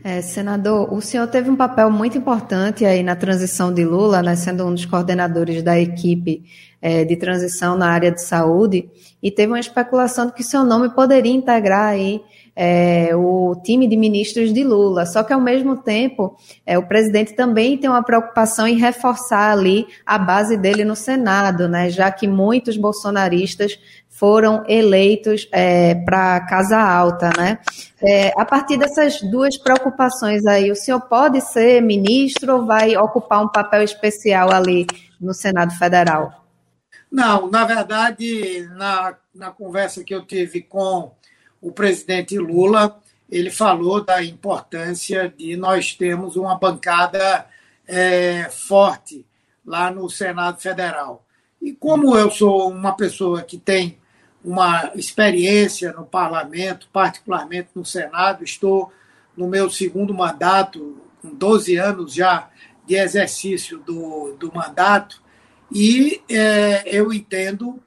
É, 0.04 0.21
senador, 0.21 0.93
o 0.93 0.99
senhor 0.99 1.28
teve 1.28 1.49
um 1.49 1.56
papel 1.56 1.89
muito 1.89 2.17
importante 2.17 2.84
aí 2.84 3.02
na 3.02 3.15
transição 3.15 3.73
de 3.73 3.86
Lula, 3.86 4.21
né, 4.21 4.36
sendo 4.36 4.65
um 4.65 4.73
dos 4.73 4.86
coordenadores 4.86 5.63
da 5.63 5.80
equipe 5.80 6.43
é, 6.82 7.06
de 7.06 7.15
transição 7.15 7.78
na 7.78 7.89
área 7.89 8.12
de 8.12 8.21
saúde, 8.21 8.89
e 9.21 9.32
teve 9.32 9.54
uma 9.54 9.60
especulação 9.60 10.26
de 10.26 10.34
que 10.34 10.43
seu 10.43 10.65
nome 10.65 10.89
poderia 10.89 11.32
integrar 11.32 11.91
aí 11.91 12.21
é, 12.55 13.15
o 13.15 13.55
time 13.63 13.87
de 13.87 13.97
ministros 13.97 14.53
de 14.53 14.63
Lula. 14.63 15.05
Só 15.05 15.23
que, 15.23 15.33
ao 15.33 15.41
mesmo 15.41 15.77
tempo, 15.77 16.37
é, 16.65 16.77
o 16.77 16.87
presidente 16.87 17.33
também 17.33 17.77
tem 17.77 17.89
uma 17.89 18.03
preocupação 18.03 18.67
em 18.67 18.77
reforçar 18.77 19.51
ali 19.51 19.87
a 20.05 20.17
base 20.17 20.57
dele 20.57 20.83
no 20.83 20.95
Senado, 20.95 21.67
né, 21.67 21.89
já 21.89 22.11
que 22.11 22.27
muitos 22.27 22.77
bolsonaristas 22.77 23.77
foram 24.09 24.63
eleitos 24.67 25.49
é, 25.51 25.95
para 25.95 26.35
a 26.35 26.45
Casa 26.45 26.79
Alta, 26.79 27.31
né? 27.35 27.57
É, 27.99 28.31
a 28.39 28.45
partir 28.45 28.77
dessas 28.77 29.19
duas 29.21 29.57
preocupações 29.57 30.45
aí, 30.45 30.71
o 30.71 30.75
senhor 30.75 31.01
pode 31.01 31.41
ser 31.41 31.81
ministro 31.81 32.57
ou 32.57 32.65
vai 32.65 32.95
ocupar 32.95 33.43
um 33.43 33.49
papel 33.49 33.81
especial 33.81 34.51
ali 34.51 34.85
no 35.19 35.33
Senado 35.33 35.73
Federal? 35.73 36.45
Não, 37.11 37.49
na 37.49 37.65
verdade, 37.65 38.67
na, 38.75 39.15
na 39.33 39.51
conversa 39.51 40.03
que 40.03 40.13
eu 40.13 40.25
tive 40.25 40.61
com 40.61 41.11
o 41.63 41.71
presidente 41.71 42.38
Lula 42.38 42.99
ele 43.32 43.49
falou 43.49 44.04
da 44.04 44.23
importância 44.23 45.34
de 45.36 45.56
nós 45.56 45.95
termos 45.95 46.36
uma 46.36 46.56
bancada 46.56 47.47
é, 47.88 48.47
forte 48.52 49.26
lá 49.65 49.89
no 49.89 50.10
Senado 50.10 50.62
Federal. 50.62 51.26
E 51.62 51.71
como 51.73 52.15
eu 52.15 52.30
sou 52.30 52.69
uma 52.69 52.95
pessoa 52.95 53.41
que 53.41 53.58
tem 53.58 53.97
uma 54.43 54.91
experiência 54.93 55.93
no 55.93 56.06
parlamento, 56.06 56.88
particularmente 56.91 57.69
no 57.73 57.86
Senado, 57.86 58.43
estou 58.43 58.91
no 59.36 59.47
meu 59.47 59.69
segundo 59.69 60.13
mandato, 60.13 61.02
com 61.21 61.34
12 61.34 61.78
anos 61.78 62.13
já 62.13 62.49
de 62.86 62.95
exercício 62.95 63.80
do, 63.80 64.36
do 64.38 64.54
mandato, 64.54 65.23
e 65.71 66.21
é, 66.30 66.84
eu 66.86 67.12
entendo 67.12 67.82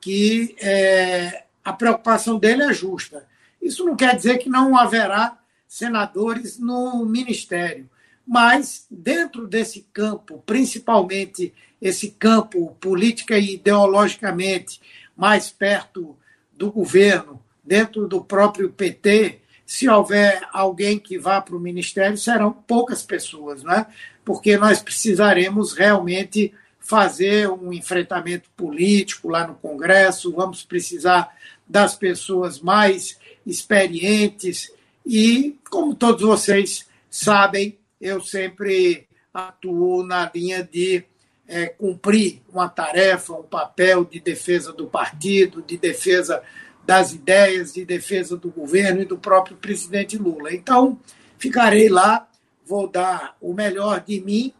que 0.00 0.54
é, 0.60 1.44
a 1.64 1.72
preocupação 1.72 2.38
dele 2.38 2.62
é 2.62 2.72
justa. 2.72 3.26
Isso 3.60 3.84
não 3.84 3.94
quer 3.94 4.16
dizer 4.16 4.38
que 4.38 4.48
não 4.48 4.76
haverá 4.76 5.38
senadores 5.68 6.58
no 6.58 7.04
ministério, 7.04 7.88
mas 8.26 8.86
dentro 8.90 9.46
desse 9.46 9.86
campo, 9.92 10.42
principalmente 10.44 11.54
esse 11.80 12.10
campo 12.10 12.76
política 12.80 13.38
e 13.38 13.54
ideologicamente 13.54 14.80
mais 15.16 15.50
perto 15.50 16.16
do 16.56 16.70
governo, 16.70 17.42
dentro 17.64 18.06
do 18.06 18.22
próprio 18.22 18.70
PT, 18.70 19.40
se 19.64 19.88
houver 19.88 20.46
alguém 20.52 20.98
que 20.98 21.18
vá 21.18 21.40
para 21.40 21.56
o 21.56 21.60
ministério, 21.60 22.18
serão 22.18 22.52
poucas 22.52 23.02
pessoas, 23.02 23.62
né? 23.62 23.86
porque 24.24 24.56
nós 24.56 24.82
precisaremos 24.82 25.72
realmente 25.72 26.52
fazer 26.82 27.48
um 27.48 27.72
enfrentamento 27.72 28.50
político 28.56 29.28
lá 29.28 29.46
no 29.46 29.54
Congresso, 29.54 30.32
vamos 30.32 30.64
precisar 30.64 31.34
das 31.66 31.94
pessoas 31.94 32.60
mais 32.60 33.18
experientes 33.46 34.70
e, 35.06 35.56
como 35.70 35.94
todos 35.94 36.22
vocês 36.22 36.86
sabem, 37.08 37.78
eu 38.00 38.20
sempre 38.20 39.06
atuo 39.32 40.04
na 40.04 40.30
linha 40.34 40.62
de 40.62 41.04
é, 41.46 41.66
cumprir 41.66 42.42
uma 42.52 42.68
tarefa, 42.68 43.32
um 43.32 43.42
papel 43.42 44.04
de 44.04 44.20
defesa 44.20 44.72
do 44.72 44.86
partido, 44.86 45.62
de 45.62 45.76
defesa 45.76 46.42
das 46.84 47.12
ideias, 47.12 47.74
de 47.74 47.84
defesa 47.84 48.36
do 48.36 48.50
governo 48.50 49.02
e 49.02 49.04
do 49.04 49.16
próprio 49.16 49.56
presidente 49.56 50.18
Lula. 50.18 50.52
Então, 50.52 50.98
ficarei 51.38 51.88
lá, 51.88 52.28
vou 52.66 52.88
dar 52.88 53.36
o 53.40 53.54
melhor 53.54 54.00
de 54.00 54.20
mim, 54.20 54.52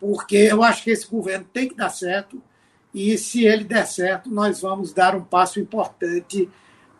porque 0.00 0.36
eu 0.36 0.62
acho 0.62 0.82
que 0.82 0.90
esse 0.90 1.06
governo 1.06 1.46
tem 1.52 1.68
que 1.68 1.76
dar 1.76 1.90
certo, 1.90 2.42
e 2.92 3.16
se 3.18 3.44
ele 3.46 3.64
der 3.64 3.86
certo, 3.86 4.30
nós 4.30 4.62
vamos 4.62 4.92
dar 4.92 5.14
um 5.14 5.22
passo 5.22 5.60
importante 5.60 6.48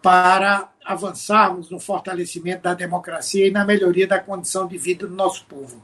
para 0.03 0.71
avançarmos 0.85 1.71
no 1.71 1.81
fortalecimento 1.81 2.63
da 2.63 2.75
democracia 2.75 3.47
e 3.47 3.51
na 3.51 3.65
melhoria 3.65 4.07
da 4.07 4.21
condição 4.21 4.67
de 4.67 4.79
vida 4.79 5.07
do 5.07 5.15
nosso 5.15 5.45
povo. 5.47 5.83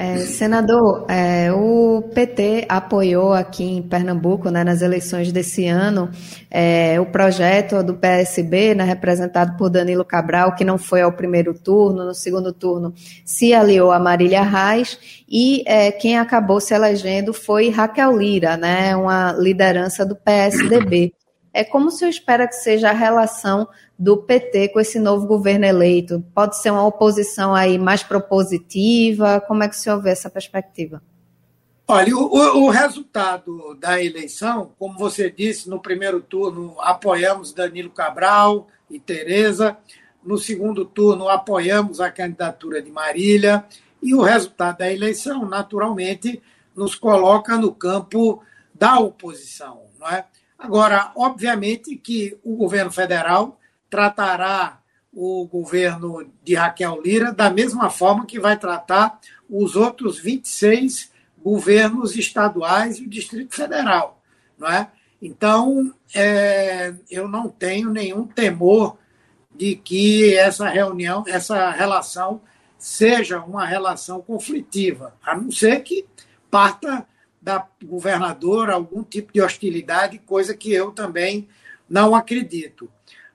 É, 0.00 0.16
senador, 0.18 1.06
é, 1.08 1.52
o 1.52 2.02
PT 2.14 2.66
apoiou 2.68 3.32
aqui 3.32 3.64
em 3.64 3.82
Pernambuco, 3.82 4.48
né, 4.48 4.62
nas 4.62 4.80
eleições 4.80 5.32
desse 5.32 5.66
ano, 5.66 6.08
é, 6.48 7.00
o 7.00 7.06
projeto 7.06 7.82
do 7.82 7.94
PSB, 7.94 8.76
né, 8.76 8.84
representado 8.84 9.56
por 9.56 9.68
Danilo 9.68 10.04
Cabral, 10.04 10.54
que 10.54 10.64
não 10.64 10.78
foi 10.78 11.02
ao 11.02 11.10
primeiro 11.10 11.52
turno, 11.52 12.04
no 12.04 12.14
segundo 12.14 12.52
turno 12.52 12.94
se 13.24 13.52
aliou 13.52 13.90
a 13.90 13.98
Marília 13.98 14.42
Reis, 14.42 15.24
e 15.28 15.64
é, 15.66 15.90
quem 15.90 16.16
acabou 16.16 16.60
se 16.60 16.72
elegendo 16.72 17.34
foi 17.34 17.68
Raquel 17.68 18.16
Lira, 18.16 18.56
né, 18.56 18.94
uma 18.94 19.32
liderança 19.32 20.06
do 20.06 20.14
PSDB. 20.14 21.12
É 21.58 21.64
como 21.64 21.90
se 21.90 22.08
espera 22.08 22.46
que 22.46 22.54
seja 22.54 22.90
a 22.90 22.92
relação 22.92 23.68
do 23.98 24.16
PT 24.16 24.68
com 24.68 24.78
esse 24.78 25.00
novo 25.00 25.26
governo 25.26 25.64
eleito? 25.64 26.24
Pode 26.32 26.56
ser 26.56 26.70
uma 26.70 26.86
oposição 26.86 27.52
aí 27.52 27.76
mais 27.76 28.00
propositiva? 28.00 29.40
Como 29.40 29.64
é 29.64 29.68
que 29.68 29.74
o 29.74 29.76
senhor 29.76 30.00
vê 30.00 30.10
essa 30.10 30.30
perspectiva? 30.30 31.02
Olha, 31.88 32.16
o, 32.16 32.64
o, 32.64 32.70
resultado 32.70 33.74
da 33.74 34.00
eleição, 34.00 34.70
como 34.78 34.96
você 34.96 35.28
disse, 35.32 35.68
no 35.68 35.80
primeiro 35.80 36.20
turno 36.20 36.76
apoiamos 36.78 37.52
Danilo 37.52 37.90
Cabral 37.90 38.68
e 38.88 39.00
Tereza, 39.00 39.76
no 40.22 40.38
segundo 40.38 40.84
turno 40.84 41.28
apoiamos 41.28 42.00
a 42.00 42.08
candidatura 42.08 42.80
de 42.80 42.92
Marília, 42.92 43.64
e 44.00 44.14
o 44.14 44.22
resultado 44.22 44.78
da 44.78 44.92
eleição, 44.92 45.44
naturalmente, 45.44 46.40
nos 46.76 46.94
coloca 46.94 47.56
no 47.56 47.74
campo 47.74 48.44
da 48.72 49.00
oposição. 49.00 49.82
Não 49.98 50.06
é? 50.06 50.24
Agora, 50.58 51.12
obviamente 51.14 51.96
que 51.96 52.36
o 52.42 52.56
governo 52.56 52.90
federal 52.90 53.60
tratará 53.88 54.80
o 55.12 55.46
governo 55.46 56.30
de 56.42 56.54
Raquel 56.54 57.00
Lira 57.00 57.32
da 57.32 57.48
mesma 57.48 57.88
forma 57.90 58.26
que 58.26 58.40
vai 58.40 58.58
tratar 58.58 59.20
os 59.48 59.76
outros 59.76 60.18
26 60.18 61.10
governos 61.42 62.16
estaduais 62.16 62.98
e 62.98 63.04
o 63.04 63.08
Distrito 63.08 63.54
Federal. 63.54 64.20
Não 64.58 64.68
é? 64.68 64.90
Então, 65.22 65.94
é, 66.14 66.94
eu 67.10 67.28
não 67.28 67.48
tenho 67.48 67.90
nenhum 67.90 68.26
temor 68.26 68.98
de 69.54 69.74
que 69.74 70.36
essa 70.36 70.68
reunião, 70.68 71.24
essa 71.26 71.70
relação 71.70 72.40
seja 72.78 73.40
uma 73.40 73.66
relação 73.66 74.20
conflitiva, 74.20 75.14
a 75.20 75.36
não 75.36 75.50
ser 75.50 75.80
que 75.82 76.06
parta 76.48 77.06
da 77.40 77.66
governadora 77.84 78.74
algum 78.74 79.02
tipo 79.02 79.32
de 79.32 79.40
hostilidade, 79.40 80.18
coisa 80.18 80.54
que 80.54 80.72
eu 80.72 80.90
também 80.90 81.48
não 81.88 82.14
acredito. 82.14 82.90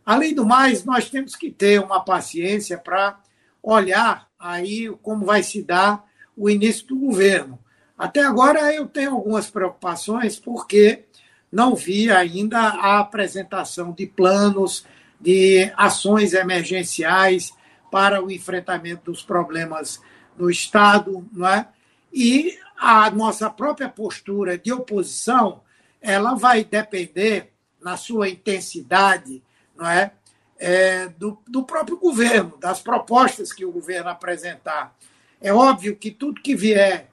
Além 0.06 0.36
do 0.36 0.46
mais, 0.46 0.84
nós 0.84 1.10
temos 1.10 1.36
que 1.36 1.50
ter 1.50 1.80
uma 1.80 2.04
paciência 2.04 2.78
para 2.78 3.20
olhar 3.62 4.28
aí 4.38 4.90
como 5.02 5.26
vai 5.26 5.42
se 5.42 5.64
dar 5.64 6.04
o 6.36 6.50
início 6.50 6.88
do 6.88 6.98
governo. 6.98 7.58
Até 7.98 8.22
agora 8.22 8.74
eu 8.74 8.86
tenho 8.86 9.12
algumas 9.12 9.50
preocupações 9.50 10.38
porque 10.38 11.06
não 11.52 11.76
vi 11.76 12.12
ainda 12.12 12.60
a 12.60 13.00
apresentação 13.00 13.92
de 13.92 14.06
planos, 14.06 14.86
de 15.20 15.72
ações 15.78 16.34
emergenciais 16.34 17.54
para 17.90 18.22
o 18.22 18.30
enfrentamento 18.30 19.12
dos 19.12 19.22
problemas 19.22 20.02
no 20.38 20.50
Estado, 20.50 21.26
não 21.32 21.48
é? 21.48 21.68
E 22.14 22.58
a 22.78 23.10
nossa 23.10 23.50
própria 23.50 23.90
postura 23.90 24.58
de 24.58 24.72
oposição, 24.72 25.62
ela 26.00 26.36
vai 26.36 26.64
depender 26.64 27.52
na 27.82 27.98
sua 27.98 28.30
intensidade 28.30 29.42
não 29.76 29.88
é? 29.88 30.12
é 30.58 31.08
do, 31.10 31.38
do 31.48 31.64
próprio 31.64 31.98
governo, 31.98 32.58
das 32.60 32.80
propostas 32.82 33.52
que 33.52 33.66
o 33.66 33.72
governo 33.72 34.10
apresentar. 34.10 34.96
É 35.42 35.52
óbvio 35.54 35.96
que 35.96 36.12
tudo 36.12 36.42
que 36.42 36.56
vier 36.56 37.10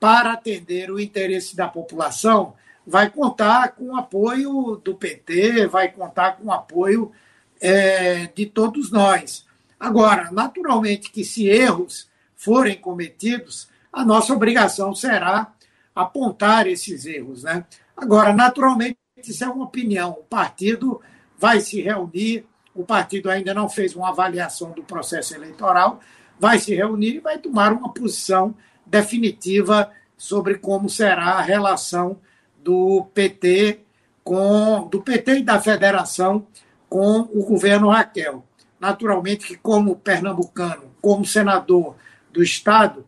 para 0.00 0.32
atender 0.32 0.90
o 0.90 0.98
interesse 0.98 1.54
da 1.54 1.68
população 1.68 2.54
vai 2.86 3.10
contar 3.10 3.72
com 3.72 3.90
o 3.90 3.96
apoio 3.96 4.80
do 4.82 4.94
PT, 4.94 5.66
vai 5.66 5.92
contar 5.92 6.38
com 6.38 6.46
o 6.46 6.52
apoio 6.52 7.12
é, 7.60 8.26
de 8.34 8.46
todos 8.46 8.90
nós. 8.90 9.46
Agora, 9.78 10.30
naturalmente 10.32 11.10
que 11.10 11.22
se 11.22 11.46
erros 11.46 12.08
forem 12.34 12.76
cometidos, 12.76 13.68
a 13.92 14.04
nossa 14.04 14.32
obrigação 14.32 14.94
será 14.94 15.52
apontar 15.94 16.66
esses 16.66 17.06
erros. 17.06 17.42
Né? 17.42 17.64
Agora, 17.96 18.32
naturalmente, 18.32 18.98
isso 19.16 19.44
é 19.44 19.48
uma 19.48 19.64
opinião. 19.64 20.10
O 20.10 20.24
partido 20.24 21.00
vai 21.38 21.60
se 21.60 21.80
reunir. 21.80 22.46
O 22.74 22.84
partido 22.84 23.30
ainda 23.30 23.52
não 23.52 23.68
fez 23.68 23.96
uma 23.96 24.10
avaliação 24.10 24.70
do 24.70 24.82
processo 24.82 25.34
eleitoral, 25.34 26.00
vai 26.38 26.58
se 26.58 26.74
reunir 26.74 27.16
e 27.16 27.20
vai 27.20 27.36
tomar 27.36 27.72
uma 27.72 27.92
posição 27.92 28.54
definitiva 28.86 29.90
sobre 30.16 30.54
como 30.56 30.88
será 30.88 31.32
a 31.32 31.40
relação 31.40 32.18
do 32.62 33.06
PT 33.12 33.80
com 34.22 34.86
do 34.88 35.00
PT 35.00 35.38
e 35.38 35.42
da 35.42 35.60
federação 35.60 36.46
com 36.88 37.20
o 37.20 37.44
governo 37.44 37.88
Raquel. 37.88 38.44
Naturalmente 38.78 39.46
que 39.46 39.56
como 39.56 39.96
pernambucano, 39.96 40.94
como 41.00 41.24
senador 41.24 41.96
do 42.32 42.42
estado, 42.42 43.04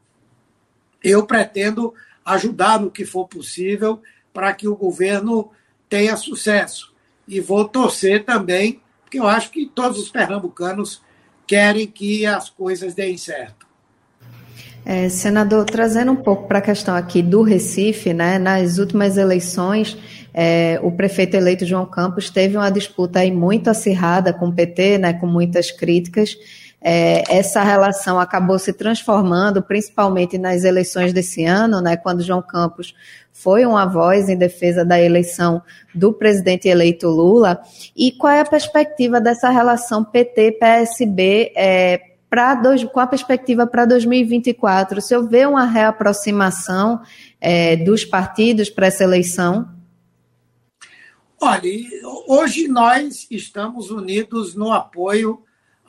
eu 1.03 1.27
pretendo 1.27 1.95
ajudar 2.25 2.81
no 2.81 2.91
que 2.91 3.05
for 3.05 3.27
possível 3.27 4.01
para 4.33 4.53
que 4.53 4.69
o 4.69 4.77
governo 4.77 5.51
tenha 5.89 6.17
sucesso 6.17 6.93
e 7.27 7.41
vou 7.41 7.67
torcer 7.67 8.25
também, 8.25 8.81
porque 9.03 9.19
eu 9.19 9.27
acho 9.27 9.51
que 9.51 9.67
todos 9.67 9.99
os 9.99 10.11
pernambucanos 10.11 11.03
querem 11.47 11.87
que 11.87 12.25
as 12.25 12.49
coisas 12.49 12.95
deem 12.95 13.17
certo. 13.17 13.67
É, 14.85 15.09
senador, 15.09 15.65
trazendo 15.65 16.11
um 16.11 16.17
pouco 16.17 16.49
para 16.49 16.59
a 16.59 16.63
questão 16.63 16.97
aqui 16.97 17.23
do 17.23 17.43
Recife, 17.43 18.13
né, 18.13 18.37
nas 18.39 18.79
últimas 18.79 19.17
eleições, 19.17 19.97
é, 20.35 20.81
o 20.83 20.91
prefeito 20.91 21.37
eleito 21.37 21.65
João 21.65 21.87
Campos 21.87 22.31
teve 22.31 22.57
uma 22.57 22.71
disputa 22.71 23.21
aí 23.21 23.31
muito 23.31 23.71
acirrada 23.71 24.33
com 24.33 24.49
o 24.49 24.53
PT, 24.53 24.99
né, 24.99 25.13
com 25.13 25.27
muitas 25.27 25.71
críticas. 25.71 26.37
É, 26.85 27.23
essa 27.29 27.63
relação 27.63 28.19
acabou 28.19 28.59
se 28.59 28.73
transformando, 28.73 29.63
principalmente 29.63 30.37
nas 30.37 30.65
eleições 30.65 31.13
desse 31.13 31.45
ano, 31.45 31.81
né, 31.81 31.97
quando 31.97 32.23
João 32.23 32.43
Campos 32.43 32.95
foi 33.33 33.65
uma 33.65 33.87
voz 33.87 34.29
em 34.29 34.37
defesa 34.37 34.85
da 34.85 35.01
eleição 35.01 35.63
do 35.95 36.13
presidente 36.13 36.69
eleito 36.69 37.09
Lula. 37.09 37.61
E 37.97 38.13
qual 38.13 38.33
é 38.33 38.41
a 38.41 38.45
perspectiva 38.45 39.21
dessa 39.21 39.49
relação 39.49 40.05
PT-PSB 40.05 41.53
é, 41.57 42.01
dois, 42.63 42.85
com 42.85 43.01
a 43.01 43.07
perspectiva 43.07 43.67
para 43.67 43.85
2024? 43.85 44.99
O 44.99 45.03
senhor 45.03 45.29
vê 45.29 45.47
uma 45.47 45.65
reaproximação 45.65 47.01
é, 47.41 47.77
dos 47.77 48.05
partidos 48.05 48.69
para 48.69 48.87
essa 48.87 49.05
eleição? 49.05 49.69
Olha, 51.41 51.71
hoje 52.29 52.69
nós 52.69 53.27
estamos 53.31 53.91
unidos 53.91 54.55
no 54.55 54.73
apoio 54.73 55.43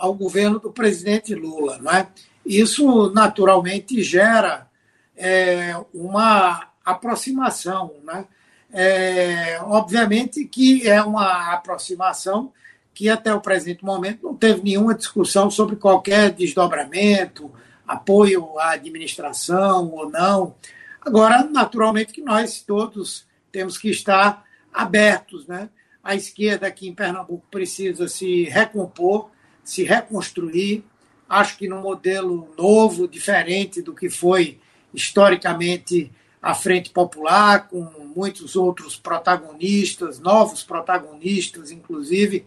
ao 0.03 0.13
governo 0.13 0.59
do 0.59 0.69
presidente 0.69 1.33
Lula, 1.33 1.77
não 1.77 1.89
é? 1.89 2.09
Isso 2.45 3.09
naturalmente 3.13 4.03
gera 4.03 4.67
é, 5.15 5.73
uma 5.93 6.67
aproximação. 6.83 7.93
Né? 8.03 8.25
É, 8.73 9.61
obviamente 9.61 10.43
que 10.43 10.85
é 10.85 11.01
uma 11.01 11.53
aproximação 11.53 12.51
que 12.93 13.07
até 13.07 13.33
o 13.33 13.39
presente 13.39 13.85
momento 13.85 14.23
não 14.23 14.35
teve 14.35 14.61
nenhuma 14.61 14.93
discussão 14.93 15.49
sobre 15.49 15.77
qualquer 15.77 16.31
desdobramento, 16.31 17.49
apoio 17.87 18.59
à 18.59 18.71
administração 18.71 19.89
ou 19.89 20.09
não. 20.09 20.53
Agora, 20.99 21.45
naturalmente 21.45 22.11
que 22.11 22.21
nós 22.21 22.61
todos 22.61 23.25
temos 23.53 23.77
que 23.77 23.89
estar 23.89 24.43
abertos, 24.73 25.47
né? 25.47 25.69
A 26.03 26.13
esquerda 26.13 26.67
aqui 26.67 26.89
em 26.89 26.93
Pernambuco 26.93 27.45
precisa 27.49 28.09
se 28.09 28.43
recompor, 28.43 29.29
se 29.63 29.83
reconstruir. 29.83 30.83
Acho 31.27 31.57
que 31.57 31.67
num 31.67 31.81
modelo 31.81 32.49
novo, 32.57 33.07
diferente 33.07 33.81
do 33.81 33.93
que 33.93 34.09
foi 34.09 34.59
historicamente 34.93 36.11
a 36.41 36.53
Frente 36.53 36.89
Popular, 36.89 37.67
com 37.69 37.89
muitos 38.15 38.55
outros 38.55 38.97
protagonistas, 38.97 40.19
novos 40.19 40.61
protagonistas, 40.63 41.71
inclusive. 41.71 42.45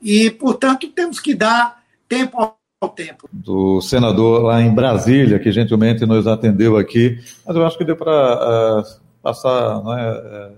E, 0.00 0.30
portanto, 0.30 0.88
temos 0.88 1.20
que 1.20 1.34
dar 1.34 1.82
tempo 2.08 2.38
ao 2.80 2.88
tempo. 2.88 3.28
Do 3.32 3.80
senador 3.82 4.44
lá 4.44 4.62
em 4.62 4.74
Brasília, 4.74 5.38
que 5.38 5.52
gentilmente 5.52 6.06
nos 6.06 6.26
atendeu 6.26 6.76
aqui, 6.76 7.18
mas 7.46 7.54
eu 7.54 7.66
acho 7.66 7.76
que 7.76 7.84
deu 7.84 7.96
para 7.96 8.80
uh, 8.80 9.00
passar 9.22 9.82
né, 9.82 10.52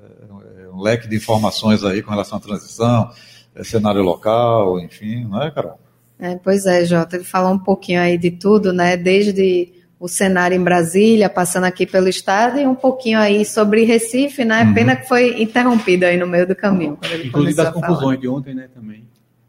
um 0.73 0.81
leque 0.81 1.09
de 1.09 1.17
informações 1.17 1.83
aí 1.83 2.03
com 2.03 2.11
relação 2.11 2.39
à 2.39 2.41
transição, 2.41 3.11
é, 3.55 3.65
cenário 3.65 4.03
local, 4.03 4.79
enfim, 4.81 5.25
não 5.25 5.43
é, 5.43 5.51
Carol? 5.51 5.79
É, 6.19 6.37
pois 6.37 6.67
é, 6.67 6.85
Jota, 6.85 7.17
ele 7.17 7.25
falou 7.25 7.53
um 7.53 7.59
pouquinho 7.59 8.01
aí 8.01 8.19
de 8.19 8.31
tudo, 8.31 8.73
né? 8.73 8.97
Desde 8.97 9.73
o 9.99 10.09
cenário 10.09 10.55
em 10.55 10.63
Brasília, 10.63 11.29
passando 11.29 11.65
aqui 11.65 11.87
pelo 11.87 12.09
estado, 12.09 12.59
e 12.59 12.67
um 12.67 12.75
pouquinho 12.75 13.19
aí 13.19 13.45
sobre 13.45 13.85
Recife, 13.85 14.45
né? 14.45 14.65
Uhum. 14.65 14.75
Pena 14.75 14.97
que 14.97 15.07
foi 15.09 15.43
interrompido 15.43 16.07
aí 16.07 16.17
no 16.17 16.27
meio 16.27 16.47
do 16.47 16.55
caminho. 16.55 16.99
Inclusive 17.25 17.55
das 17.55 17.73
confusões 17.73 18.19
de 18.19 18.29
ontem, 18.29 18.55
né, 18.55 18.69
também. 18.75 19.05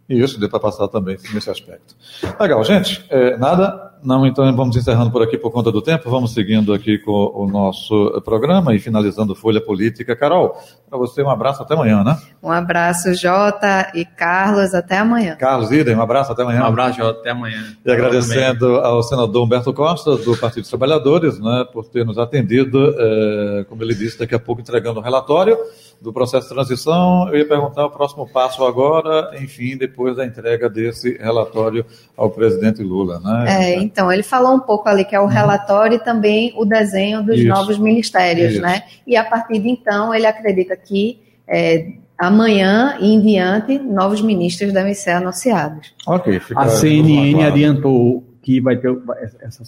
Isso, 0.10 0.38
deu 0.38 0.50
para 0.50 0.60
passar 0.60 0.90
também 0.90 1.18
nesse 1.34 1.50
aspecto. 1.50 1.96
Legal, 2.38 2.62
gente. 2.66 3.06
É, 3.10 3.38
nada? 3.38 3.91
Não, 4.04 4.26
então 4.26 4.54
vamos 4.56 4.76
encerrando 4.76 5.12
por 5.12 5.22
aqui 5.22 5.38
por 5.38 5.52
conta 5.52 5.72
do 5.72 5.82
tempo. 5.82 6.10
Vamos 6.10 6.34
seguindo 6.34 6.74
aqui 6.74 6.98
com 6.98 7.32
o 7.36 7.48
nosso 7.48 8.22
programa 8.26 8.74
e 8.74 8.80
finalizando 8.80 9.36
Folha 9.36 9.62
Política. 9.62 10.16
Carol, 10.16 10.58
para 10.90 10.98
você 10.98 11.22
um 11.22 11.30
abraço 11.30 11.62
até 11.62 11.74
amanhã, 11.74 12.04
né? 12.04 12.18
Um 12.42 12.52
abraço, 12.52 13.14
Jota 13.14 13.92
e 13.94 14.04
Carlos, 14.04 14.74
até 14.74 14.98
amanhã. 14.98 15.36
Carlos 15.36 15.72
Idem, 15.72 15.96
um 15.96 16.02
abraço 16.02 16.32
até 16.32 16.42
amanhã. 16.42 16.64
Um 16.64 16.66
abraço, 16.66 16.98
Jota, 16.98 17.20
até 17.20 17.30
amanhã. 17.30 17.64
E 17.86 17.92
agradecendo 17.92 18.78
ao 18.78 19.04
senador 19.04 19.44
Humberto 19.44 19.74
Costa, 19.74 20.18
do 20.18 20.36
Partido 20.38 20.62
dos 20.62 20.70
Trabalhadores, 20.70 21.40
né, 21.40 21.66
por 21.72 21.86
ter 21.86 22.06
nos 22.06 22.18
atendido, 22.18 22.96
é, 22.98 23.66
como 23.70 23.84
ele 23.84 23.94
disse, 23.94 24.18
daqui 24.18 24.34
a 24.34 24.40
pouco 24.40 24.62
entregando 24.62 25.00
o 25.00 25.04
relatório 25.04 25.58
do 26.02 26.12
processo 26.12 26.48
de 26.48 26.54
transição. 26.54 27.30
Eu 27.30 27.38
ia 27.38 27.48
perguntar 27.48 27.86
o 27.86 27.92
próximo 27.92 28.28
passo 28.28 28.66
agora, 28.66 29.32
enfim, 29.40 29.78
depois 29.78 30.16
da 30.16 30.26
entrega 30.26 30.68
desse 30.68 31.16
relatório 31.18 31.86
ao 32.18 32.32
presidente 32.32 32.82
Lula. 32.82 33.20
Né? 33.20 33.46
É, 33.48 33.76
então, 33.80 34.12
ele 34.12 34.24
falou 34.24 34.56
um 34.56 34.60
pouco 34.60 34.90
ali 34.90 35.06
que 35.06 35.16
é 35.16 35.20
o 35.20 35.24
uhum. 35.24 35.30
relatório 35.30 35.96
e 35.96 36.00
também 36.00 36.54
o 36.58 36.66
desenho 36.66 37.24
dos 37.24 37.38
Isso. 37.38 37.48
novos 37.48 37.78
ministérios, 37.78 38.54
Isso. 38.54 38.62
né? 38.62 38.84
E 39.06 39.16
a 39.16 39.24
partir 39.24 39.60
de 39.60 39.70
então, 39.70 40.14
ele 40.14 40.26
acredita 40.26 40.76
que 40.76 41.22
é, 41.48 41.94
amanhã 42.18 42.98
e 43.00 43.14
em 43.14 43.22
diante, 43.22 43.78
novos 43.78 44.22
ministros 44.22 44.74
devem 44.74 44.94
ser 44.94 45.12
anunciados. 45.12 45.94
Ok. 46.08 46.42
a 46.56 46.68
CNN 46.68 47.44
adiantou 47.44 48.24
que 48.42 48.60
vai 48.60 48.78
ter 48.78 48.90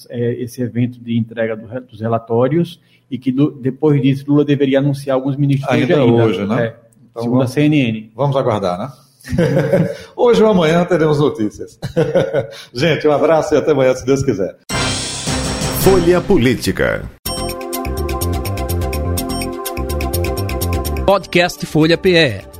é, 0.09 0.33
esse 0.43 0.62
evento 0.62 0.99
de 0.99 1.17
entrega 1.17 1.55
dos 1.55 2.01
relatórios 2.01 2.79
e 3.09 3.17
que 3.17 3.31
do, 3.31 3.51
depois 3.51 4.01
disso 4.01 4.25
Lula 4.27 4.43
deveria 4.43 4.79
anunciar 4.79 5.15
alguns 5.15 5.36
ministros 5.36 5.69
ainda, 5.69 5.95
ainda 5.95 6.23
hoje, 6.23 6.45
né? 6.45 6.65
É, 6.65 6.75
então, 7.12 7.23
segundo 7.23 7.38
vamos, 7.39 7.51
a 7.51 7.53
CNN. 7.53 8.09
Vamos 8.15 8.36
aguardar, 8.36 8.79
né? 8.79 8.91
hoje 10.15 10.43
ou 10.43 10.49
amanhã 10.49 10.83
teremos 10.86 11.19
notícias. 11.19 11.79
Gente, 12.73 13.07
um 13.07 13.12
abraço 13.12 13.53
e 13.53 13.57
até 13.57 13.71
amanhã, 13.71 13.95
se 13.95 14.05
Deus 14.05 14.23
quiser. 14.23 14.57
Folha 15.81 16.19
Política. 16.21 17.03
Podcast 21.05 21.65
Folha 21.65 21.97
PE. 21.97 22.53